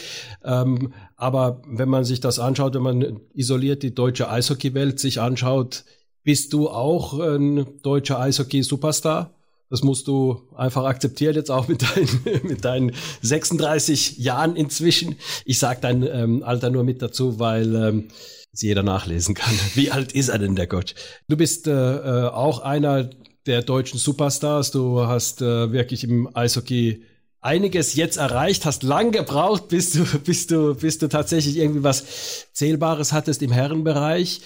[0.43, 5.85] Ähm, aber wenn man sich das anschaut, wenn man isoliert die deutsche Eishockeywelt sich anschaut,
[6.23, 9.35] bist du auch ein deutscher Eishockey-Superstar?
[9.69, 15.17] Das musst du einfach akzeptieren, jetzt auch mit deinen, mit deinen 36 Jahren inzwischen.
[15.45, 18.09] Ich sage dein ähm, Alter nur mit dazu, weil ähm,
[18.55, 19.53] jeder nachlesen kann.
[19.75, 20.95] Wie alt ist er denn, der Gott?
[21.29, 23.11] Du bist äh, äh, auch einer
[23.47, 24.71] der deutschen Superstars.
[24.71, 27.05] Du hast äh, wirklich im Eishockey
[27.41, 32.47] einiges jetzt erreicht, hast lang gebraucht, bis du, bis du, bis du tatsächlich irgendwie was
[32.53, 34.41] Zählbares hattest im Herrenbereich.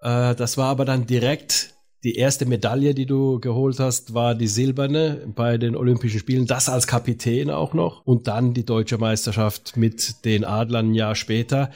[0.00, 4.46] Äh, das war aber dann direkt die erste Medaille, die du geholt hast, war die
[4.46, 6.46] silberne bei den Olympischen Spielen.
[6.46, 8.06] Das als Kapitän auch noch.
[8.06, 11.72] Und dann die deutsche Meisterschaft mit den Adlern ein Jahr später.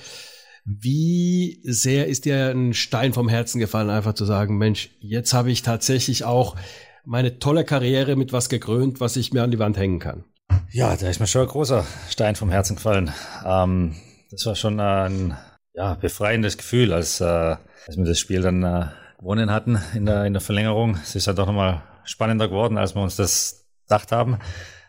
[0.65, 5.51] Wie sehr ist dir ein Stein vom Herzen gefallen, einfach zu sagen, Mensch, jetzt habe
[5.51, 6.57] ich tatsächlich auch
[7.05, 10.25] meine tolle Karriere mit was gekrönt, was ich mir an die Wand hängen kann?
[10.71, 13.13] Ja, da ist mir schon ein großer Stein vom Herzen gefallen.
[13.45, 13.97] Ähm,
[14.31, 15.37] das war schon ein
[15.75, 18.87] ja, befreiendes Gefühl, als, äh, als wir das Spiel dann äh,
[19.19, 20.99] gewonnen hatten in der, in der Verlängerung.
[21.03, 24.39] Es ist ja doch nochmal spannender geworden, als wir uns das gedacht haben.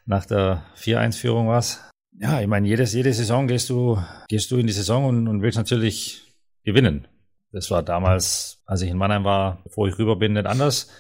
[0.06, 1.80] Nach der 4-1-Führung war es.
[2.22, 5.42] Ja, ich meine, jedes, jede Saison gehst du, gehst du in die Saison und, und
[5.42, 6.22] willst natürlich
[6.64, 7.08] gewinnen.
[7.52, 10.92] Das war damals, als ich in Mannheim war, bevor ich rüber bin, nicht anders.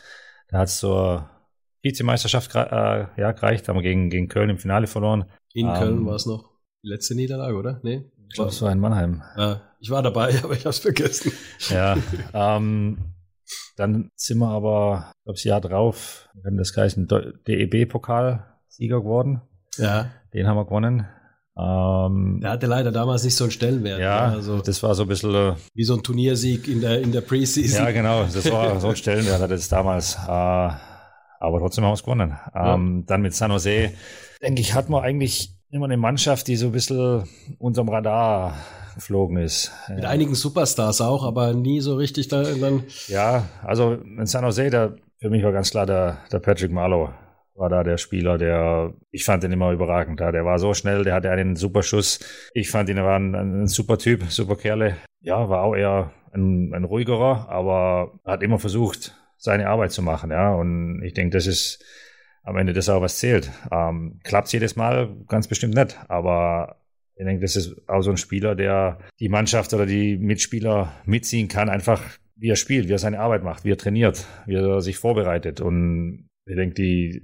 [0.50, 1.30] Da hat es zur
[1.84, 5.26] Vizemeisterschaft äh, ja, gereicht, haben wir gegen, gegen Köln im Finale verloren.
[5.54, 6.50] In ähm, Köln war es noch
[6.84, 7.80] die letzte Niederlage, oder?
[7.84, 8.12] Nee?
[8.28, 9.22] Ich glaube, es war in Mannheim.
[9.38, 11.32] Ja, ich war dabei, aber ich habe es vergessen.
[11.70, 11.98] Ja,
[12.34, 12.98] ähm,
[13.76, 17.00] dann sind wir aber, ich glaube, das Jahr drauf, haben das gleiche
[17.46, 19.44] DEB-Pokal-Sieger geworden.
[19.78, 20.12] Ja.
[20.34, 21.08] Den haben wir gewonnen.
[21.58, 24.00] Ähm, der hatte leider damals nicht so einen Stellenwert.
[24.00, 24.36] Ja, ne?
[24.36, 27.22] also das war so ein bisschen äh, wie so ein Turniersieg in der in der
[27.22, 27.86] Preseason.
[27.86, 30.16] Ja, genau, das war so ein Stellenwert hatte es damals.
[30.16, 32.38] Äh, aber trotzdem haben wir es gewonnen.
[32.56, 33.04] Ähm, ja.
[33.08, 33.92] Dann mit San Jose,
[34.42, 38.56] denke ich, hatten wir eigentlich immer eine Mannschaft, die so ein bisschen unterm Radar
[38.96, 39.72] geflogen ist.
[39.90, 42.84] Mit einigen Superstars auch, aber nie so richtig da dann.
[43.08, 47.14] Ja, also in San Jose, da für mich war ganz klar der, der Patrick Marlowe
[47.62, 50.20] war da der Spieler, der, ich fand ihn immer überragend.
[50.20, 50.32] Ja.
[50.32, 52.20] Der war so schnell, der hatte einen super Schuss.
[52.54, 54.98] Ich fand ihn, er war ein, ein super Typ, super Kerle.
[55.22, 60.32] Ja, war auch eher ein, ein ruhigerer, aber hat immer versucht, seine Arbeit zu machen.
[60.32, 61.86] Ja, und ich denke, das ist
[62.44, 63.52] am Ende das auch was zählt.
[63.72, 66.78] Ähm, Klappt jedes Mal ganz bestimmt nicht, aber
[67.16, 71.48] ich denke, das ist auch so ein Spieler, der die Mannschaft oder die Mitspieler mitziehen
[71.48, 72.02] kann, einfach
[72.36, 75.62] wie er spielt, wie er seine Arbeit macht, wie er trainiert, wie er sich vorbereitet.
[75.62, 77.22] Und ich denke, die,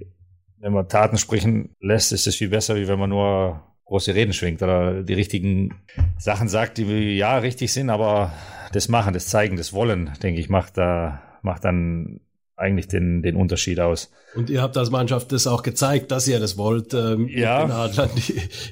[0.60, 4.32] wenn man Taten sprechen lässt, ist es viel besser, wie wenn man nur große Reden
[4.32, 5.74] schwingt oder die richtigen
[6.18, 8.32] Sachen sagt, die ja richtig sind, aber
[8.72, 12.20] das Machen, das Zeigen, das Wollen, denke ich, macht da, macht dann
[12.58, 14.10] eigentlich den, den Unterschied aus.
[14.34, 16.92] Und ihr habt als Mannschaft das auch gezeigt, dass ihr das wollt.
[16.92, 17.64] Ähm, ja.
[17.64, 18.10] In, Adlern,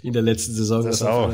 [0.03, 0.85] in der letzten Saison.
[0.85, 1.33] Das, das auch.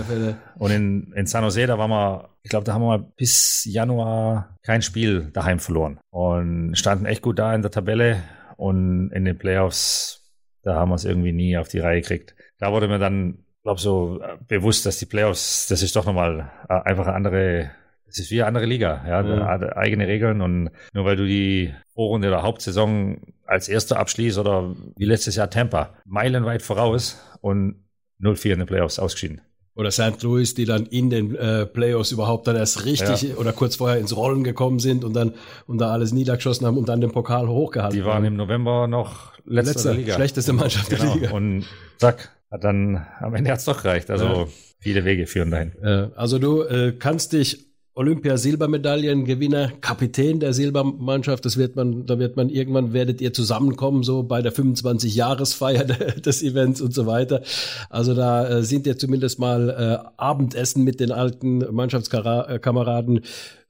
[0.59, 4.59] Und in, in San Jose, da waren wir, ich glaube, da haben wir bis Januar
[4.63, 5.99] kein Spiel daheim verloren.
[6.11, 8.23] Und standen echt gut da in der Tabelle.
[8.57, 10.22] Und in den Playoffs,
[10.63, 12.35] da haben wir es irgendwie nie auf die Reihe gekriegt.
[12.59, 16.51] Da wurde mir dann, glaube so äh, bewusst, dass die Playoffs, das ist doch nochmal
[16.69, 17.71] äh, einfach eine andere
[18.13, 19.73] es ist wie eine andere Liga, ja, mhm.
[19.75, 25.05] eigene Regeln und nur weil du die Vorrunde der Hauptsaison als erster abschließt oder wie
[25.05, 27.85] letztes Jahr Tampa, meilenweit voraus und
[28.21, 29.41] 0-4 in den Playoffs ausgeschieden.
[29.75, 30.23] Oder St.
[30.23, 33.37] Louis, die dann in den äh, Playoffs überhaupt dann erst richtig ja.
[33.37, 35.35] oder kurz vorher ins Rollen gekommen sind und dann
[35.67, 38.25] und da alles niedergeschossen haben und dann den Pokal hochgehalten Die waren haben.
[38.27, 40.15] im November noch letzte, letzte Liga.
[40.15, 41.05] Schlechteste Mannschaft genau.
[41.05, 41.31] der Liga.
[41.31, 41.65] Und
[41.97, 44.11] zack, hat dann am Ende hat's doch gereicht.
[44.11, 44.47] Also ja.
[44.79, 45.73] viele Wege führen dahin.
[45.83, 51.45] Äh, also du äh, kannst dich Olympia-Silbermedaillengewinner, Kapitän der Silbermannschaft.
[51.45, 55.85] Das wird man, da wird man irgendwann werdet ihr zusammenkommen, so bei der 25-Jahresfeier
[56.25, 57.43] des Events und so weiter.
[57.91, 63.21] Also da äh, sind ihr zumindest mal äh, Abendessen mit den alten Mannschaftskameraden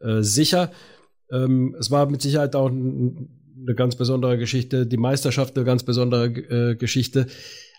[0.01, 0.71] äh, sicher.
[1.33, 6.27] Ähm, es war mit Sicherheit auch eine ganz besondere Geschichte, die Meisterschaft eine ganz besondere
[6.27, 7.27] äh, Geschichte.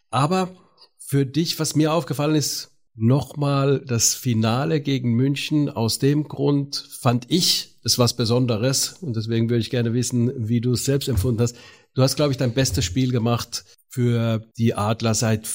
[0.09, 0.49] Aber
[0.97, 5.69] für dich, was mir aufgefallen ist, nochmal das Finale gegen München.
[5.69, 10.61] Aus dem Grund fand ich es was Besonderes und deswegen würde ich gerne wissen, wie
[10.61, 11.55] du es selbst empfunden hast.
[11.95, 15.47] Du hast, glaube ich, dein bestes Spiel gemacht für die Adler seit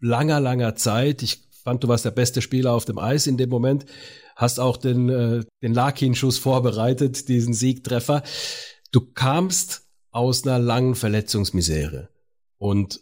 [0.00, 1.22] langer, langer Zeit.
[1.22, 3.86] Ich fand, du warst der beste Spieler auf dem Eis in dem Moment.
[4.36, 8.22] Hast auch den, äh, den Larkin-Schuss vorbereitet, diesen Siegtreffer.
[8.90, 12.08] Du kamst aus einer langen Verletzungsmisere
[12.58, 13.00] und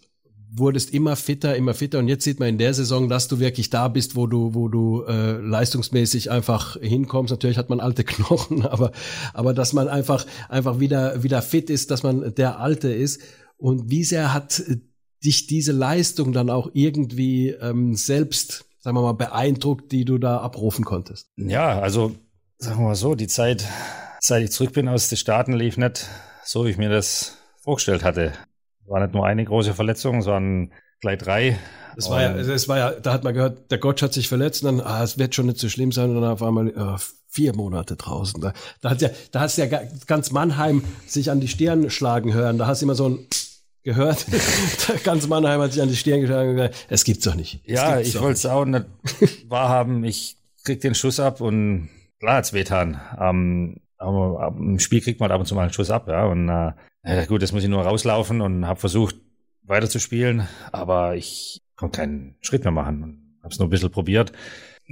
[0.52, 3.70] wurdest immer fitter, immer fitter und jetzt sieht man in der Saison, dass du wirklich
[3.70, 7.30] da bist, wo du, wo du äh, leistungsmäßig einfach hinkommst.
[7.30, 8.92] Natürlich hat man alte Knochen, aber
[9.32, 13.20] aber dass man einfach einfach wieder wieder fit ist, dass man der Alte ist.
[13.56, 14.62] Und wie sehr hat
[15.22, 20.38] dich diese Leistung dann auch irgendwie ähm, selbst, sagen wir mal, beeindruckt, die du da
[20.38, 21.28] abrufen konntest?
[21.36, 22.14] Ja, also
[22.56, 23.66] sagen wir mal so, die Zeit,
[24.20, 26.06] seit ich zurück bin aus den Staaten, lief nicht
[26.44, 28.32] so, wie ich mir das vorgestellt hatte
[28.90, 31.58] war nicht nur eine große Verletzung, es waren gleich drei.
[31.96, 34.78] Das war ja, war ja, da hat man gehört, der Gott hat sich verletzt und
[34.78, 36.96] dann, ah, es wird schon nicht so schlimm sein und dann auf einmal oh,
[37.28, 38.40] vier Monate draußen.
[38.40, 39.66] Da, da hat ja, da hast ja
[40.06, 42.58] ganz Mannheim sich an die Stirn schlagen hören.
[42.58, 43.26] Da hast du immer so ein
[43.82, 44.26] gehört.
[45.04, 47.60] ganz Mannheim hat sich an die Stirn geschlagen und gesagt, es gibt's doch nicht.
[47.64, 48.86] Es ja, ich wollte es auch nicht
[49.48, 50.04] wahrhaben.
[50.04, 53.00] Ich krieg den Schuss ab und klar hat's wehtan.
[53.18, 56.24] Ähm, aber im Spiel kriegt man ab und zu mal einen Schuss ab, ja.
[56.26, 56.72] Und äh,
[57.04, 59.16] ja, gut, das muss ich nur rauslaufen und habe versucht
[59.62, 64.32] weiterzuspielen, aber ich konnte keinen Schritt mehr machen und habe es nur ein bisschen probiert.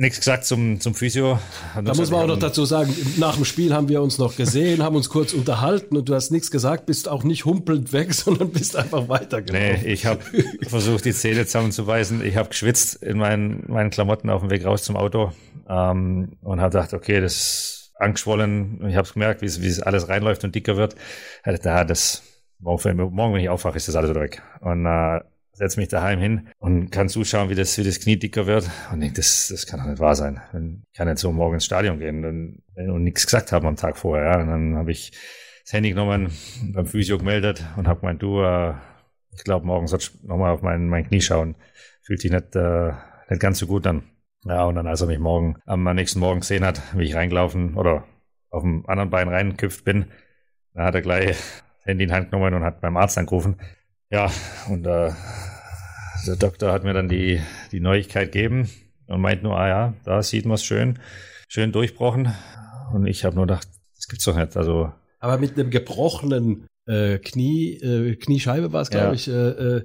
[0.00, 1.40] Nichts gesagt zum, zum Physio.
[1.74, 4.80] Da muss man auch noch dazu sagen, nach dem Spiel haben wir uns noch gesehen,
[4.80, 8.50] haben uns kurz unterhalten und du hast nichts gesagt, bist auch nicht humpelnd weg, sondern
[8.50, 9.82] bist einfach weitergelaufen.
[9.82, 10.20] Nee, ich habe
[10.68, 12.24] versucht, die Zähne zusammenzubeißen.
[12.24, 15.32] Ich habe geschwitzt in meinen, meinen Klamotten auf dem Weg raus zum Auto
[15.68, 18.86] ähm, und habe gedacht, okay, das angeschwollen.
[18.88, 20.94] Ich habe gemerkt, wie es alles reinläuft und dicker wird.
[21.44, 22.22] Da, das
[22.58, 24.42] morgen, wenn ich aufwache, ist das alles weg.
[24.60, 25.20] Und äh,
[25.52, 28.70] setze mich daheim hin und kann zuschauen, wie das, wie das Knie dicker wird.
[28.92, 30.40] Und denke, das, das kann doch nicht wahr sein.
[30.90, 33.96] Ich kann nicht so morgen ins Stadion gehen und, und nichts gesagt haben am Tag
[33.96, 34.26] vorher.
[34.26, 34.40] Ja.
[34.40, 35.12] Und dann habe ich
[35.64, 36.32] das Handy genommen,
[36.72, 38.74] beim Physio gemeldet und habe gemeint, du, äh,
[39.36, 41.56] ich glaube, morgen sollst du nochmal auf mein, mein Knie schauen.
[42.02, 42.92] Fühlt sich nicht, äh,
[43.28, 44.04] nicht ganz so gut an.
[44.44, 47.76] Ja, und dann, als er mich morgen am nächsten Morgen gesehen hat, wie ich reingelaufen
[47.76, 48.04] oder
[48.50, 50.06] auf dem anderen Bein reingeküpft bin,
[50.74, 53.56] dann hat er gleich das Handy in die Hand genommen und hat beim Arzt angerufen.
[54.10, 54.30] Ja,
[54.68, 55.10] und äh,
[56.26, 57.40] der Doktor hat mir dann die,
[57.72, 58.70] die Neuigkeit gegeben
[59.06, 60.98] und meint nur, ah ja, da sieht man es schön,
[61.48, 62.34] schön durchbrochen.
[62.92, 64.56] Und ich habe nur gedacht, das gibt's doch nicht.
[64.56, 69.12] Also aber mit einem gebrochenen äh, Knie, äh, Kniescheibe war es, glaube ja.
[69.12, 69.84] ich, äh, äh,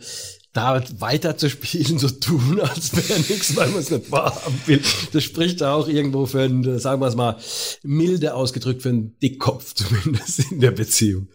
[0.54, 4.82] da weiter zu spielen, so tun, als wäre nichts, weil man es nicht wahrhaben will.
[5.12, 7.38] Das spricht auch irgendwo für einen, sagen wir es mal,
[7.82, 11.28] milde ausgedrückt, für einen Dickkopf zumindest in der Beziehung.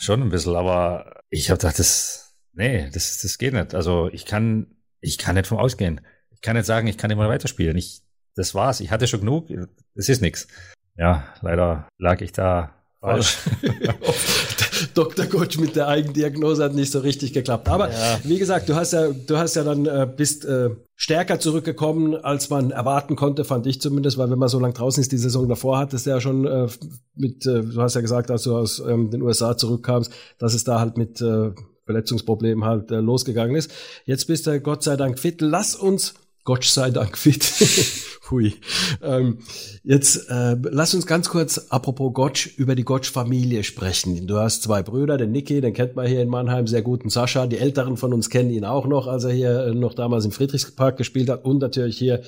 [0.00, 3.74] Schon ein bisschen, aber ich habe gedacht, das, nee, das, das geht nicht.
[3.74, 4.66] Also ich kann,
[5.00, 6.00] ich kann nicht vom Ausgehen.
[6.30, 7.76] Ich kann nicht sagen, ich kann immer weiterspielen.
[7.76, 8.02] Ich,
[8.34, 8.80] das war's.
[8.80, 9.48] Ich hatte schon genug.
[9.94, 10.48] Es ist nichts.
[10.96, 13.38] Ja, leider lag ich da falsch.
[14.94, 15.26] Dr.
[15.26, 17.68] Coach mit der Eigendiagnose hat nicht so richtig geklappt.
[17.68, 18.20] Aber ja.
[18.24, 22.50] wie gesagt, du hast ja, du hast ja dann äh, bist äh, stärker zurückgekommen, als
[22.50, 25.48] man erwarten konnte, fand ich zumindest, weil wenn man so lange draußen ist, die Saison
[25.48, 26.68] davor hat, ist ja schon äh,
[27.14, 30.64] mit, äh, du hast ja gesagt, als du aus ähm, den USA zurückkamst, dass es
[30.64, 31.50] da halt mit äh,
[31.84, 33.70] Verletzungsproblemen halt äh, losgegangen ist.
[34.04, 35.40] Jetzt bist du Gott sei Dank fit.
[35.40, 37.44] Lass uns Gott sei Dank fit.
[38.30, 38.54] Hui.
[39.02, 39.38] Ähm,
[39.82, 44.26] jetzt äh, lass uns ganz kurz, apropos Gotsch, über die Gotsch-Familie sprechen.
[44.26, 47.10] Du hast zwei Brüder, den Niki, den kennt man hier in Mannheim sehr gut, und
[47.10, 47.46] Sascha.
[47.46, 50.32] Die Älteren von uns kennen ihn auch noch, als er hier äh, noch damals im
[50.32, 52.22] Friedrichspark gespielt hat und natürlich hier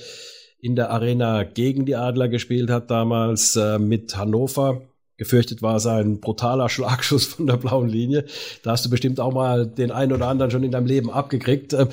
[0.60, 4.82] in der Arena gegen die Adler gespielt hat, damals äh, mit Hannover.
[5.18, 8.26] Gefürchtet war sein brutaler Schlagschuss von der blauen Linie.
[8.62, 11.72] Da hast du bestimmt auch mal den einen oder anderen schon in deinem Leben abgekriegt.
[11.72, 11.86] Äh,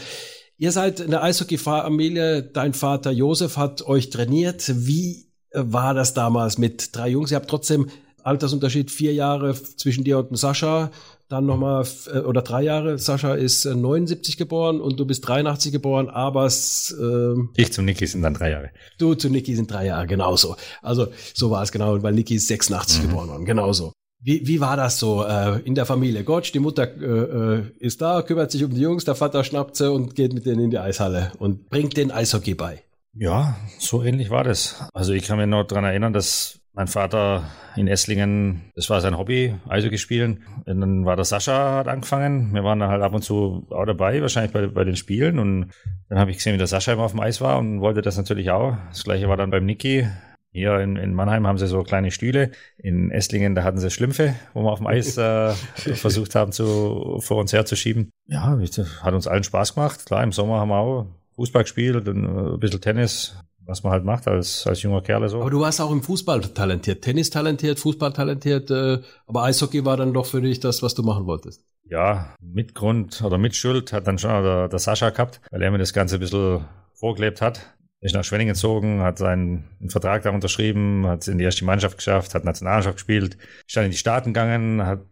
[0.64, 2.42] Ihr seid eine Eishockey-Familie.
[2.42, 4.72] Dein Vater Josef hat euch trainiert.
[4.74, 7.32] Wie war das damals mit drei Jungs?
[7.32, 7.90] Ihr habt trotzdem
[8.24, 10.90] Altersunterschied vier Jahre zwischen dir und dem Sascha.
[11.28, 12.98] Dann nochmal, äh, oder drei Jahre.
[12.98, 18.08] Sascha ist 79 äh, geboren und du bist 83 geboren, aber äh, Ich zu Niki
[18.08, 18.70] sind dann drei Jahre.
[18.98, 20.56] Du zu Niki sind drei Jahre, genauso.
[20.82, 23.08] Also so war es genau, weil Niki ist 86 mhm.
[23.10, 23.92] geboren worden, genauso.
[24.26, 26.24] Wie, wie war das so äh, in der Familie?
[26.24, 29.76] Gott, die Mutter äh, äh, ist da, kümmert sich um die Jungs, der Vater schnappt
[29.76, 32.84] sie und geht mit denen in die Eishalle und bringt den Eishockey bei.
[33.14, 34.88] Ja, so ähnlich war das.
[34.94, 37.44] Also ich kann mich noch dran erinnern, dass mein Vater
[37.76, 40.44] in Esslingen, das war sein Hobby, Eishockey spielen.
[40.66, 42.54] Und dann war der Sascha hat angefangen.
[42.54, 45.38] Wir waren dann halt ab und zu auch dabei, wahrscheinlich bei, bei den Spielen.
[45.38, 45.72] Und
[46.08, 48.18] dann habe ich gesehen, wie der Sascha immer auf dem Eis war und wollte das
[48.18, 48.78] natürlich auch.
[48.90, 50.08] Das gleiche war dann beim Niki.
[50.54, 52.52] Hier in, in Mannheim haben sie so kleine Stühle.
[52.78, 57.18] In Esslingen, da hatten sie Schlümpfe, wo wir auf dem Eis äh, versucht haben, zu,
[57.22, 58.12] vor uns herzuschieben.
[58.28, 58.56] Ja,
[59.02, 60.06] hat uns allen Spaß gemacht.
[60.06, 63.36] Klar, im Sommer haben wir auch Fußball gespielt und äh, ein bisschen Tennis,
[63.66, 65.42] was man halt macht als, als junger Kerl so.
[65.42, 69.98] Aber du warst auch im Fußball talentiert, Tennis talentiert, Fußball talentiert, äh, aber Eishockey war
[69.98, 71.66] dann doch für dich das, was du machen wolltest.
[71.90, 75.72] Ja, mit Grund oder mit Schuld hat dann schon der, der Sascha gehabt, weil er
[75.72, 76.64] mir das Ganze ein bisschen
[76.94, 77.74] vorgelebt hat.
[78.04, 81.98] Ist nach Schwenningen gezogen, hat seinen Vertrag da unterschrieben, hat es in die erste Mannschaft
[81.98, 85.06] geschafft, hat Nationalmannschaft gespielt, ist dann in die Staaten gegangen, hat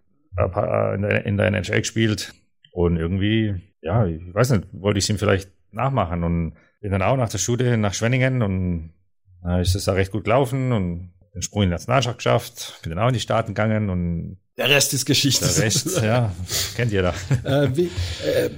[0.95, 2.33] in der, in der NHL gespielt
[2.71, 7.01] und irgendwie, ja, ich weiß nicht, wollte ich es ihm vielleicht nachmachen und bin dann
[7.01, 8.93] auch nach der Schule nach Schwenningen und
[9.41, 12.91] da ist es da recht gut gelaufen und den Sprung in die Nationalmannschaft geschafft, bin
[12.91, 15.45] dann auch in die Staaten gegangen und der Rest ist Geschichte.
[15.45, 16.35] Der Rest, ja,
[16.75, 17.13] kennt jeder.
[17.43, 17.89] Äh, wie,
[18.25, 18.49] äh,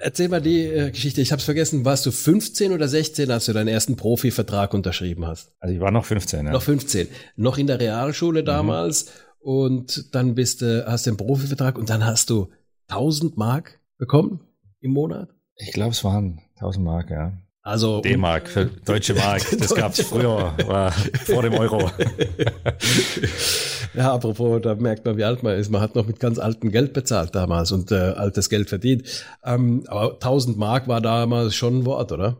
[0.00, 1.20] erzähl mal die äh, Geschichte.
[1.20, 1.84] Ich habe es vergessen.
[1.84, 5.52] Warst du 15 oder 16, als du deinen ersten Profivertrag unterschrieben hast?
[5.60, 6.46] Also ich war noch 15.
[6.46, 6.52] Ja.
[6.52, 7.08] Noch 15.
[7.36, 9.06] Noch in der Realschule damals.
[9.06, 9.10] Mhm.
[9.40, 12.50] Und dann bist du, hast du einen Profivertrag und dann hast du
[12.88, 14.40] 1000 Mark bekommen
[14.80, 15.30] im Monat?
[15.56, 17.38] Ich glaube, es waren 1000 Mark, ja.
[17.62, 18.50] Also D-Mark
[18.84, 19.42] deutsche Mark.
[19.58, 21.90] Das gab es früher, war vor dem Euro.
[23.94, 25.70] ja, apropos, da merkt man, wie alt man ist.
[25.70, 29.26] Man hat noch mit ganz altem Geld bezahlt damals und äh, altes Geld verdient.
[29.44, 32.38] Ähm, aber 1000 Mark war damals schon ein Wort, oder?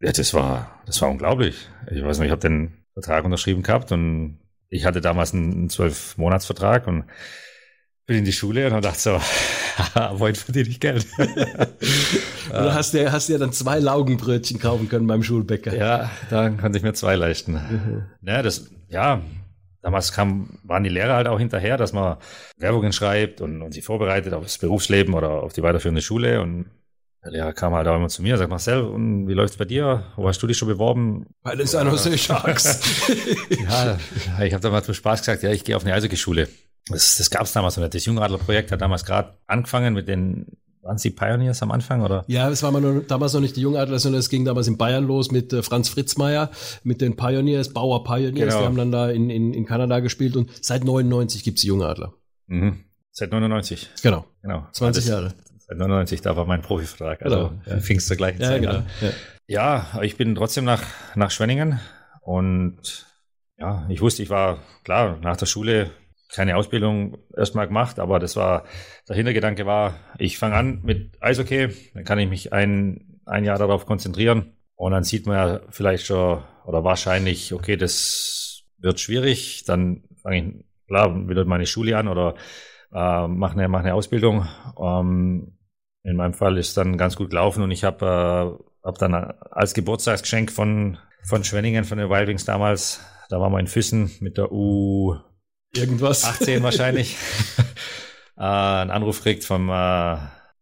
[0.00, 1.54] Ja, das war, das war unglaublich.
[1.90, 6.16] Ich weiß nicht, ich habe den Vertrag unterschrieben gehabt und ich hatte damals einen zwölf
[6.16, 7.04] Monatsvertrag und
[8.06, 9.20] bin in die Schule und dachte so,
[10.18, 11.06] heute verdiene ich Geld.
[12.50, 15.74] Oder hast du hast ja dann zwei Laugenbrötchen kaufen können beim Schulbäcker?
[15.74, 17.52] Ja, dann konnte ich mir zwei leisten.
[17.52, 18.04] Mhm.
[18.22, 19.22] Ja, das, ja,
[19.82, 22.16] damals kam, waren die Lehrer halt auch hinterher, dass man
[22.56, 26.66] Werbungen schreibt und, und sich vorbereitet auf das Berufsleben oder auf die weiterführende Schule und
[27.24, 30.06] der Lehrer kam halt auch immer zu mir, sagt Marcel, und wie läuft's bei dir?
[30.16, 31.26] Wo hast du dich schon beworben?
[31.44, 33.06] Bei den San Jose Sharks.
[33.48, 33.96] ja,
[34.42, 36.48] ich habe da mal zum Spaß gesagt, ja, ich gehe auf eine Eishockeyschule.
[36.88, 37.94] Das, das gab es damals noch nicht.
[37.94, 40.46] Das Jungadler-Projekt hat damals gerade angefangen mit den,
[40.82, 42.24] waren es die Pioneers am Anfang, oder?
[42.26, 45.06] Ja, es war nur, damals noch nicht die Jungadler, sondern es ging damals in Bayern
[45.06, 46.50] los mit äh, Franz Fritzmeier,
[46.82, 48.58] mit den Pioneers, Bauer Pioneers, genau.
[48.58, 52.14] die haben dann da in, in, in Kanada gespielt und seit 99 gibt's die Jungadler.
[52.48, 52.84] Mhm.
[53.12, 53.90] Seit 99.
[54.02, 54.24] Genau.
[54.42, 54.66] Genau.
[54.72, 55.34] 20 Jahre.
[55.58, 57.22] Seit 99, da war mein Profivertrag.
[57.22, 57.60] Also genau.
[57.66, 57.78] ja.
[57.78, 58.74] fing es zur gleichen ja, Zeit genau.
[58.76, 58.86] an.
[59.46, 59.86] Ja.
[59.94, 60.82] ja, ich bin trotzdem nach,
[61.14, 61.78] nach Schwenningen
[62.22, 63.06] und
[63.58, 65.90] ja, ich wusste, ich war klar nach der Schule
[66.32, 68.64] keine Ausbildung erstmal gemacht, aber das war,
[69.08, 73.58] der Hintergedanke war, ich fange an mit Eishockey, dann kann ich mich ein, ein Jahr
[73.58, 79.64] darauf konzentrieren und dann sieht man ja vielleicht schon oder wahrscheinlich, okay, das wird schwierig,
[79.66, 82.34] dann fange ich klar wieder meine Schule an oder
[82.92, 84.46] äh, mache eine, mach eine Ausbildung.
[84.80, 85.58] Ähm,
[86.04, 89.74] in meinem Fall ist dann ganz gut gelaufen und ich habe äh, hab dann als
[89.74, 94.36] Geburtstagsgeschenk von, von Schwenningen, von den Wild Wings damals, da waren wir in Füssen mit
[94.36, 95.16] der U
[95.74, 96.24] Irgendwas.
[96.24, 97.16] 18 wahrscheinlich.
[98.36, 100.16] äh, einen Anruf kriegt vom äh,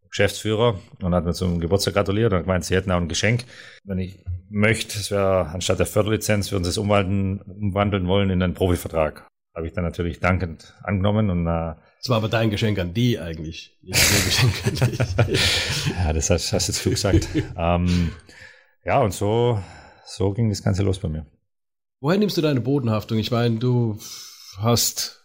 [0.09, 3.45] Geschäftsführer und hat mir zum Geburtstag gratuliert und gemeint, sie hätten auch ein Geschenk.
[3.85, 8.43] Wenn ich möchte, es wäre anstatt der Förderlizenz, würden sie es umwandeln, umwandeln wollen in
[8.43, 9.27] einen Profivertrag.
[9.55, 13.19] Habe ich dann natürlich dankend angenommen und äh, das war aber dein Geschenk an die
[13.19, 14.89] eigentlich, Geschenk an
[15.27, 15.39] dich.
[15.99, 17.29] ja, das hast, hast jetzt viel gesagt.
[17.59, 18.13] ähm,
[18.87, 19.63] ja, und so,
[20.07, 21.27] so ging das Ganze los bei mir.
[22.01, 23.19] Woher nimmst du deine Bodenhaftung?
[23.19, 23.99] Ich meine, du
[24.59, 25.25] hast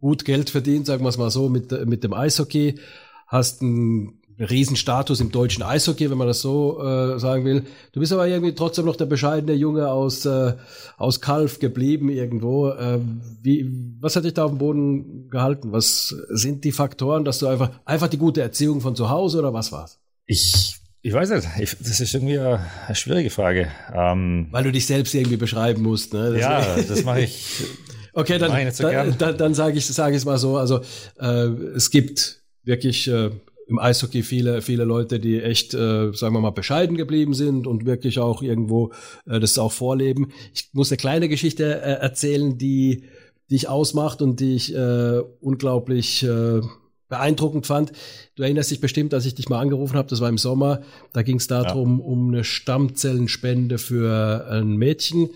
[0.00, 2.78] gut Geld verdient, sagen wir es mal so, mit, mit dem Eishockey,
[3.26, 7.64] hast einen Riesenstatus im deutschen Eishockey, wenn man das so äh, sagen will.
[7.92, 10.54] Du bist aber irgendwie trotzdem noch der bescheidene Junge aus, äh,
[10.96, 12.68] aus Kalf geblieben irgendwo.
[12.68, 13.00] Äh,
[13.42, 13.68] wie,
[14.00, 15.72] was hat dich da auf dem Boden gehalten?
[15.72, 19.52] Was sind die Faktoren, dass du einfach, einfach die gute Erziehung von zu Hause oder
[19.52, 19.98] was war's?
[20.26, 22.60] Ich ich weiß nicht, ich, das ist irgendwie eine,
[22.92, 23.68] schwierige Frage.
[23.94, 26.12] Ähm, Weil du dich selbst irgendwie beschreiben musst.
[26.12, 26.32] Ne?
[26.32, 27.64] Das ja, das mache ich
[28.18, 30.56] Okay, dann, so dann, dann, dann sage ich sage ich mal so.
[30.56, 30.80] Also
[31.20, 33.30] äh, es gibt wirklich äh,
[33.68, 37.86] im Eishockey viele viele Leute, die echt, äh, sagen wir mal, bescheiden geblieben sind und
[37.86, 38.92] wirklich auch irgendwo
[39.26, 40.32] äh, das auch vorleben.
[40.52, 43.04] Ich muss eine kleine Geschichte äh, erzählen, die
[43.50, 46.60] die ich ausmacht und die ich äh, unglaublich äh,
[47.08, 47.92] beeindruckend fand.
[48.34, 51.22] Du erinnerst dich bestimmt, als ich dich mal angerufen habe, das war im Sommer, da
[51.22, 52.04] ging es darum, ja.
[52.04, 55.30] um eine Stammzellenspende für ein Mädchen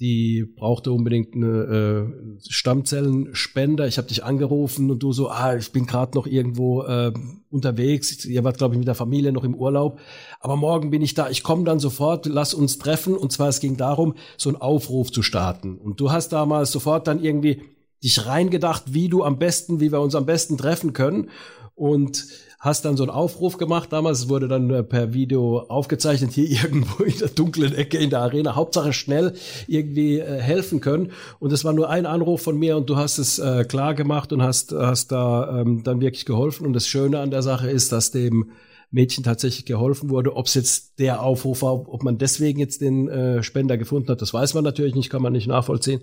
[0.00, 3.86] die brauchte unbedingt eine äh, Stammzellenspender.
[3.86, 7.12] Ich habe dich angerufen und du so, ah, ich bin gerade noch irgendwo äh,
[7.50, 8.24] unterwegs.
[8.24, 10.00] Ihr wart, glaube ich, mit der Familie noch im Urlaub.
[10.40, 11.30] Aber morgen bin ich da.
[11.30, 13.16] Ich komme dann sofort, lass uns treffen.
[13.16, 15.78] Und zwar, es ging darum, so einen Aufruf zu starten.
[15.78, 17.62] Und du hast damals sofort dann irgendwie
[18.02, 21.30] dich reingedacht, wie du am besten, wie wir uns am besten treffen können.
[21.74, 22.26] Und
[22.62, 26.48] hast dann so einen Aufruf gemacht damals, es wurde dann äh, per Video aufgezeichnet, hier
[26.62, 29.34] irgendwo in der dunklen Ecke in der Arena, Hauptsache schnell
[29.66, 31.10] irgendwie äh, helfen können.
[31.40, 34.32] Und es war nur ein Anruf von mir und du hast es äh, klar gemacht
[34.32, 36.64] und hast, hast da ähm, dann wirklich geholfen.
[36.64, 38.52] Und das Schöne an der Sache ist, dass dem
[38.92, 40.36] Mädchen tatsächlich geholfen wurde.
[40.36, 44.22] Ob es jetzt der Aufruf war, ob man deswegen jetzt den äh, Spender gefunden hat,
[44.22, 46.02] das weiß man natürlich nicht, kann man nicht nachvollziehen.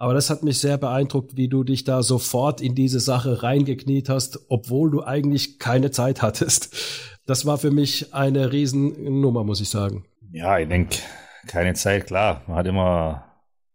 [0.00, 4.08] Aber das hat mich sehr beeindruckt, wie du dich da sofort in diese Sache reingekniet
[4.08, 6.74] hast, obwohl du eigentlich keine Zeit hattest.
[7.26, 10.04] Das war für mich eine Riesennummer, muss ich sagen.
[10.30, 10.96] Ja, ich denke,
[11.48, 12.42] keine Zeit, klar.
[12.46, 13.24] Man hat immer,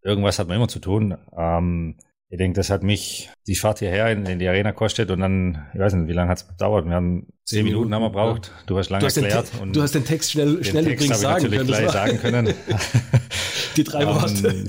[0.01, 1.17] irgendwas hat man immer zu tun.
[1.37, 1.97] Ähm,
[2.29, 5.67] ich denke, das hat mich die Fahrt hierher in, in die Arena kostet und dann,
[5.73, 6.85] ich weiß nicht, wie lange hat es gedauert?
[6.85, 8.47] Wir haben zehn Minuten, Minuten haben wir braucht.
[8.47, 8.53] Ja.
[8.65, 9.51] Du hast lange du erklärt.
[9.61, 11.67] und du hast den Text schnell, schnell Text übrigens sagen natürlich können.
[11.67, 12.53] gleich sagen können.
[13.75, 14.65] die drei Worte.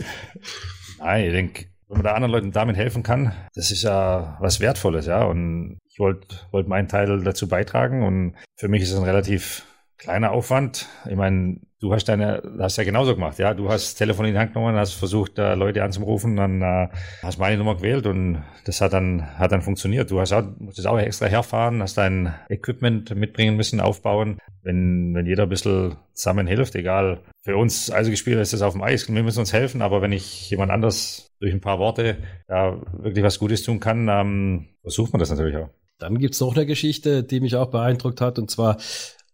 [1.05, 4.61] Nein, ich denke, wenn man da anderen Leuten damit helfen kann, das ist ja was
[4.61, 5.23] Wertvolles, ja.
[5.25, 9.67] Und ich wollte wollt meinen Teil dazu beitragen und für mich ist es ein relativ
[9.99, 10.89] kleiner Aufwand.
[11.05, 13.53] Ich meine, du hast deine, hast ja genauso gemacht, ja.
[13.53, 16.89] Du hast Telefon in die Hand genommen, hast versucht, äh, Leute anzurufen, dann äh,
[17.23, 20.11] hast meine Nummer gewählt und das hat dann, hat dann funktioniert.
[20.11, 24.39] Du hast auch, musstest auch extra herfahren, hast dein Equipment mitbringen müssen, aufbauen.
[24.63, 27.21] Wenn, wenn jeder ein bisschen zusammen hilft, egal.
[27.43, 30.49] Für uns Eishockeyspieler ist das auf dem Eis, wir müssen uns helfen, aber wenn ich
[30.49, 32.17] jemand anders durch ein paar Worte
[32.49, 35.69] ja, wirklich was Gutes tun kann, ähm, versucht man das natürlich auch.
[35.99, 38.79] Dann gibt's noch eine Geschichte, die mich auch beeindruckt hat, und zwar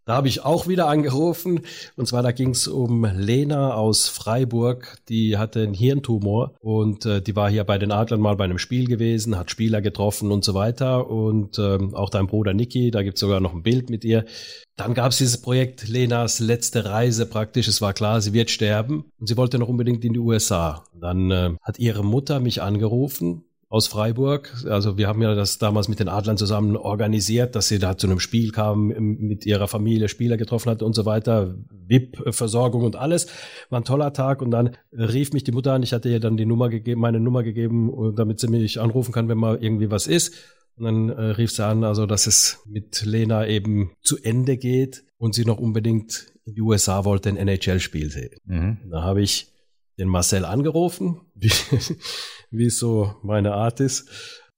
[0.04, 1.60] da habe ich auch wieder angerufen.
[1.96, 4.98] Und zwar, da ging es um Lena aus Freiburg.
[5.08, 8.58] Die hatte einen Hirntumor und äh, die war hier bei den Adlern mal bei einem
[8.58, 11.08] Spiel gewesen, hat Spieler getroffen und so weiter.
[11.08, 14.24] Und ähm, auch dein Bruder Niki, da gibt es sogar noch ein Bild mit ihr.
[14.76, 17.68] Dann gab es dieses Projekt Lenas letzte Reise praktisch.
[17.68, 20.84] Es war klar, sie wird sterben und sie wollte noch unbedingt in die USA.
[20.98, 24.52] Dann äh, hat ihre Mutter mich angerufen aus Freiburg.
[24.68, 28.08] Also wir haben ja das damals mit den Adlern zusammen organisiert, dass sie da zu
[28.08, 28.88] einem Spiel kamen,
[29.20, 31.54] mit ihrer Familie Spieler getroffen hat und so weiter.
[31.86, 33.28] VIP-Versorgung und alles.
[33.70, 35.84] War ein toller Tag und dann rief mich die Mutter an.
[35.84, 39.28] Ich hatte ihr dann die Nummer gegeben, meine Nummer gegeben, damit sie mich anrufen kann,
[39.28, 40.34] wenn mal irgendwie was ist.
[40.76, 45.04] Und dann äh, rief sie an, also dass es mit Lena eben zu Ende geht
[45.16, 48.30] und sie noch unbedingt in die USA wollte, ein NHL-Spiel sehen.
[48.46, 48.78] Mhm.
[48.90, 49.49] Da habe ich
[50.00, 51.52] den Marcel angerufen, wie,
[52.50, 54.08] wie so meine Art ist.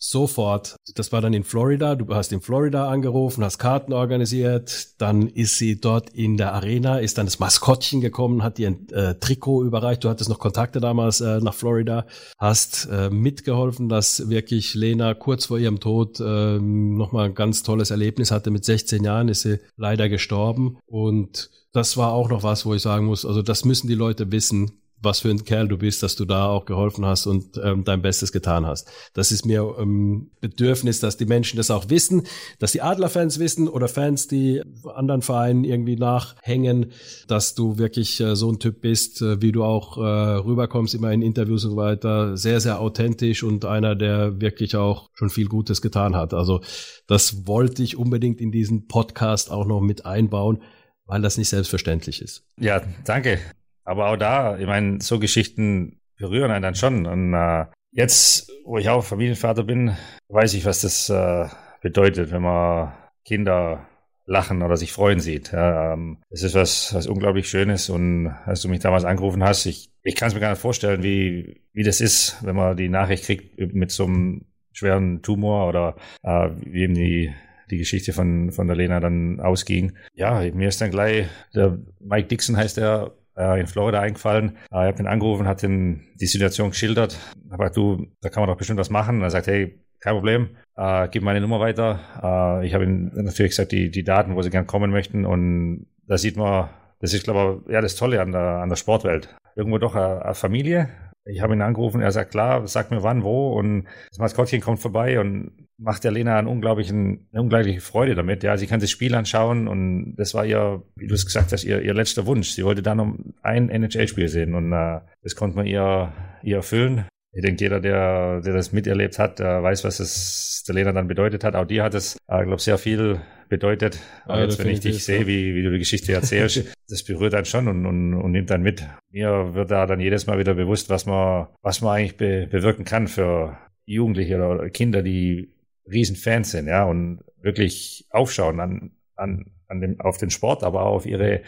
[0.04, 5.28] Sofort, das war dann in Florida, du hast in Florida angerufen, hast Karten organisiert, dann
[5.28, 9.14] ist sie dort in der Arena, ist dann das Maskottchen gekommen, hat dir ein äh,
[9.14, 12.04] Trikot überreicht, du hattest noch Kontakte damals äh, nach Florida,
[12.36, 17.92] hast äh, mitgeholfen, dass wirklich Lena kurz vor ihrem Tod äh, nochmal ein ganz tolles
[17.92, 18.50] Erlebnis hatte.
[18.50, 22.82] Mit 16 Jahren ist sie leider gestorben und das war auch noch was, wo ich
[22.82, 26.16] sagen muss, also das müssen die Leute wissen, was für ein Kerl du bist, dass
[26.16, 28.90] du da auch geholfen hast und ähm, dein Bestes getan hast.
[29.14, 32.22] Das ist mir ähm, Bedürfnis, dass die Menschen das auch wissen,
[32.58, 34.62] dass die Adlerfans wissen oder Fans, die
[34.94, 36.92] anderen Vereinen irgendwie nachhängen,
[37.26, 41.12] dass du wirklich äh, so ein Typ bist, äh, wie du auch äh, rüberkommst, immer
[41.12, 45.48] in Interviews und so weiter, sehr, sehr authentisch und einer, der wirklich auch schon viel
[45.48, 46.34] Gutes getan hat.
[46.34, 46.60] Also
[47.06, 50.62] das wollte ich unbedingt in diesen Podcast auch noch mit einbauen,
[51.06, 52.44] weil das nicht selbstverständlich ist.
[52.58, 53.38] Ja, danke.
[53.84, 57.06] Aber auch da, ich meine, so Geschichten berühren einen dann schon.
[57.06, 59.96] Und äh, jetzt, wo ich auch Familienvater bin,
[60.28, 61.48] weiß ich, was das äh,
[61.80, 62.92] bedeutet, wenn man
[63.24, 63.86] Kinder
[64.24, 65.50] lachen oder sich freuen sieht.
[65.52, 67.90] Ähm, es ist was, was unglaublich Schönes.
[67.90, 71.02] Und als du mich damals angerufen hast, ich, ich kann es mir gar nicht vorstellen,
[71.02, 75.96] wie, wie das ist, wenn man die Nachricht kriegt mit so einem schweren Tumor oder
[76.22, 77.32] äh, wie eben die
[77.72, 79.94] die Geschichte von, von der Lena dann ausging.
[80.14, 84.56] Ja, mir ist dann gleich, der Mike Dixon heißt er, äh, in Florida eingefallen.
[84.72, 87.18] Äh, ich habe ihn angerufen, hat ihn die Situation geschildert.
[87.50, 89.16] Aber du, da kann man doch bestimmt was machen.
[89.16, 92.00] Und er sagt, hey, kein Problem, äh, gib meine Nummer weiter.
[92.22, 95.24] Äh, ich habe ihm natürlich gesagt, die, die Daten, wo sie gern kommen möchten.
[95.24, 96.68] Und da sieht man,
[97.00, 99.34] das ist, glaube ich, ja, das Tolle an der, an der Sportwelt.
[99.54, 100.88] Irgendwo doch eine, eine Familie.
[101.24, 103.52] Ich habe ihn angerufen, er sagt, klar, sag mir wann, wo.
[103.52, 108.42] Und das Maskottchen kommt vorbei und macht der Lena einen unglaublichen, eine unglaubliche Freude damit.
[108.42, 111.64] Ja, sie kann das Spiel anschauen und das war ihr, wie du es gesagt hast,
[111.64, 112.50] ihr, ihr letzter Wunsch.
[112.50, 116.12] Sie wollte dann noch ein NHL-Spiel sehen und äh, das konnte man ihr,
[116.42, 117.04] ihr erfüllen.
[117.34, 121.08] Ich denke, jeder, der, der das miterlebt hat, äh, weiß, was es der Lena dann
[121.08, 121.54] bedeutet hat.
[121.54, 123.20] Auch dir hat es, äh, glaube sehr viel
[123.52, 124.00] bedeutet.
[124.26, 127.44] Ja, jetzt, wenn ich dich sehe, wie, wie du die Geschichte erzählst, das berührt einen
[127.44, 128.82] schon und, und, und nimmt dann mit.
[129.10, 132.86] Mir wird da dann jedes Mal wieder bewusst, was man, was man eigentlich be, bewirken
[132.86, 135.52] kann für Jugendliche oder Kinder, die
[135.86, 140.94] Riesenfans sind, ja, und wirklich aufschauen an, an, an dem, auf den Sport, aber auch
[140.94, 141.42] auf ihre,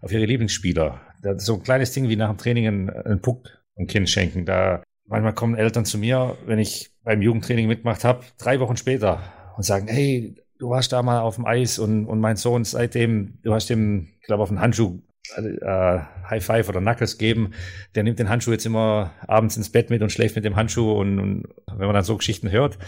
[0.00, 0.98] auf ihre Lieblingsspieler.
[1.36, 4.46] So ein kleines Ding wie nach dem Training einen, einen Puck ein Kind schenken.
[4.46, 9.20] Da manchmal kommen Eltern zu mir, wenn ich beim Jugendtraining mitgemacht habe, drei Wochen später
[9.58, 13.38] und sagen, hey, du warst da mal auf dem Eis und, und mein Sohn seitdem,
[13.42, 15.00] du hast ihm, ich glaube, auf den Handschuh
[15.36, 15.98] äh,
[16.28, 17.52] High Five oder Knuckles geben.
[17.94, 20.92] Der nimmt den Handschuh jetzt immer abends ins Bett mit und schläft mit dem Handschuh.
[20.92, 22.78] Und, und wenn man dann so Geschichten hört,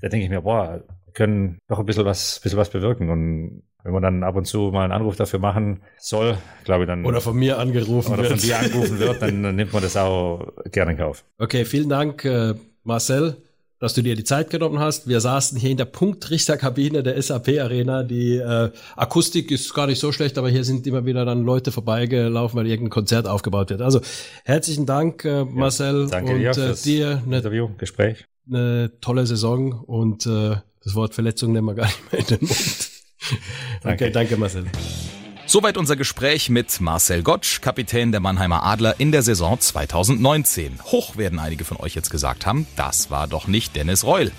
[0.00, 0.82] da denke ich mir, boah,
[1.14, 3.10] können doch ein bisschen was, bisschen was bewirken.
[3.10, 6.88] Und wenn man dann ab und zu mal einen Anruf dafür machen soll, glaube ich
[6.88, 7.04] dann.
[7.04, 8.32] Oder von mir angerufen oder wird.
[8.32, 11.24] von dir angerufen wird, dann, dann nimmt man das auch gerne in Kauf.
[11.38, 12.54] Okay, vielen Dank, äh,
[12.84, 13.36] Marcel.
[13.82, 15.08] Dass du dir die Zeit genommen hast.
[15.08, 18.04] Wir saßen hier in der Punktrichterkabine der SAP Arena.
[18.04, 21.72] Die äh, Akustik ist gar nicht so schlecht, aber hier sind immer wieder dann Leute
[21.72, 23.82] vorbeigelaufen, weil irgendein Konzert aufgebaut wird.
[23.82, 24.00] Also
[24.44, 28.24] herzlichen Dank, äh, Marcel, ja, danke und dir, äh, dir eine, Interview, Gespräch.
[28.48, 30.54] eine tolle Saison und äh,
[30.84, 32.90] das Wort Verletzung nehmen wir gar nicht mehr in den Mund.
[33.82, 34.04] danke.
[34.04, 34.66] Okay, danke Marcel.
[35.44, 40.78] Soweit unser Gespräch mit Marcel Gottsch, Kapitän der Mannheimer Adler in der Saison 2019.
[40.84, 44.30] Hoch werden einige von euch jetzt gesagt haben, das war doch nicht Dennis Reul.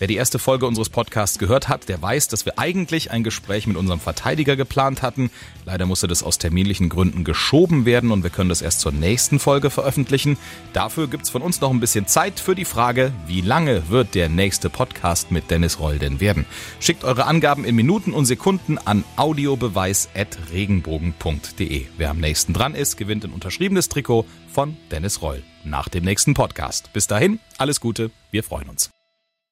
[0.00, 3.66] Wer die erste Folge unseres Podcasts gehört hat, der weiß, dass wir eigentlich ein Gespräch
[3.66, 5.30] mit unserem Verteidiger geplant hatten.
[5.66, 9.38] Leider musste das aus terminlichen Gründen geschoben werden und wir können das erst zur nächsten
[9.38, 10.38] Folge veröffentlichen.
[10.72, 14.30] Dafür gibt's von uns noch ein bisschen Zeit für die Frage, wie lange wird der
[14.30, 16.46] nächste Podcast mit Dennis Reul denn werden?
[16.80, 21.86] Schickt eure Angaben in Minuten und Sekunden an audiobeweis.regenbogen.de.
[21.98, 26.32] Wer am nächsten dran ist, gewinnt ein unterschriebenes Trikot von Dennis Reul nach dem nächsten
[26.32, 26.90] Podcast.
[26.94, 28.88] Bis dahin, alles Gute, wir freuen uns.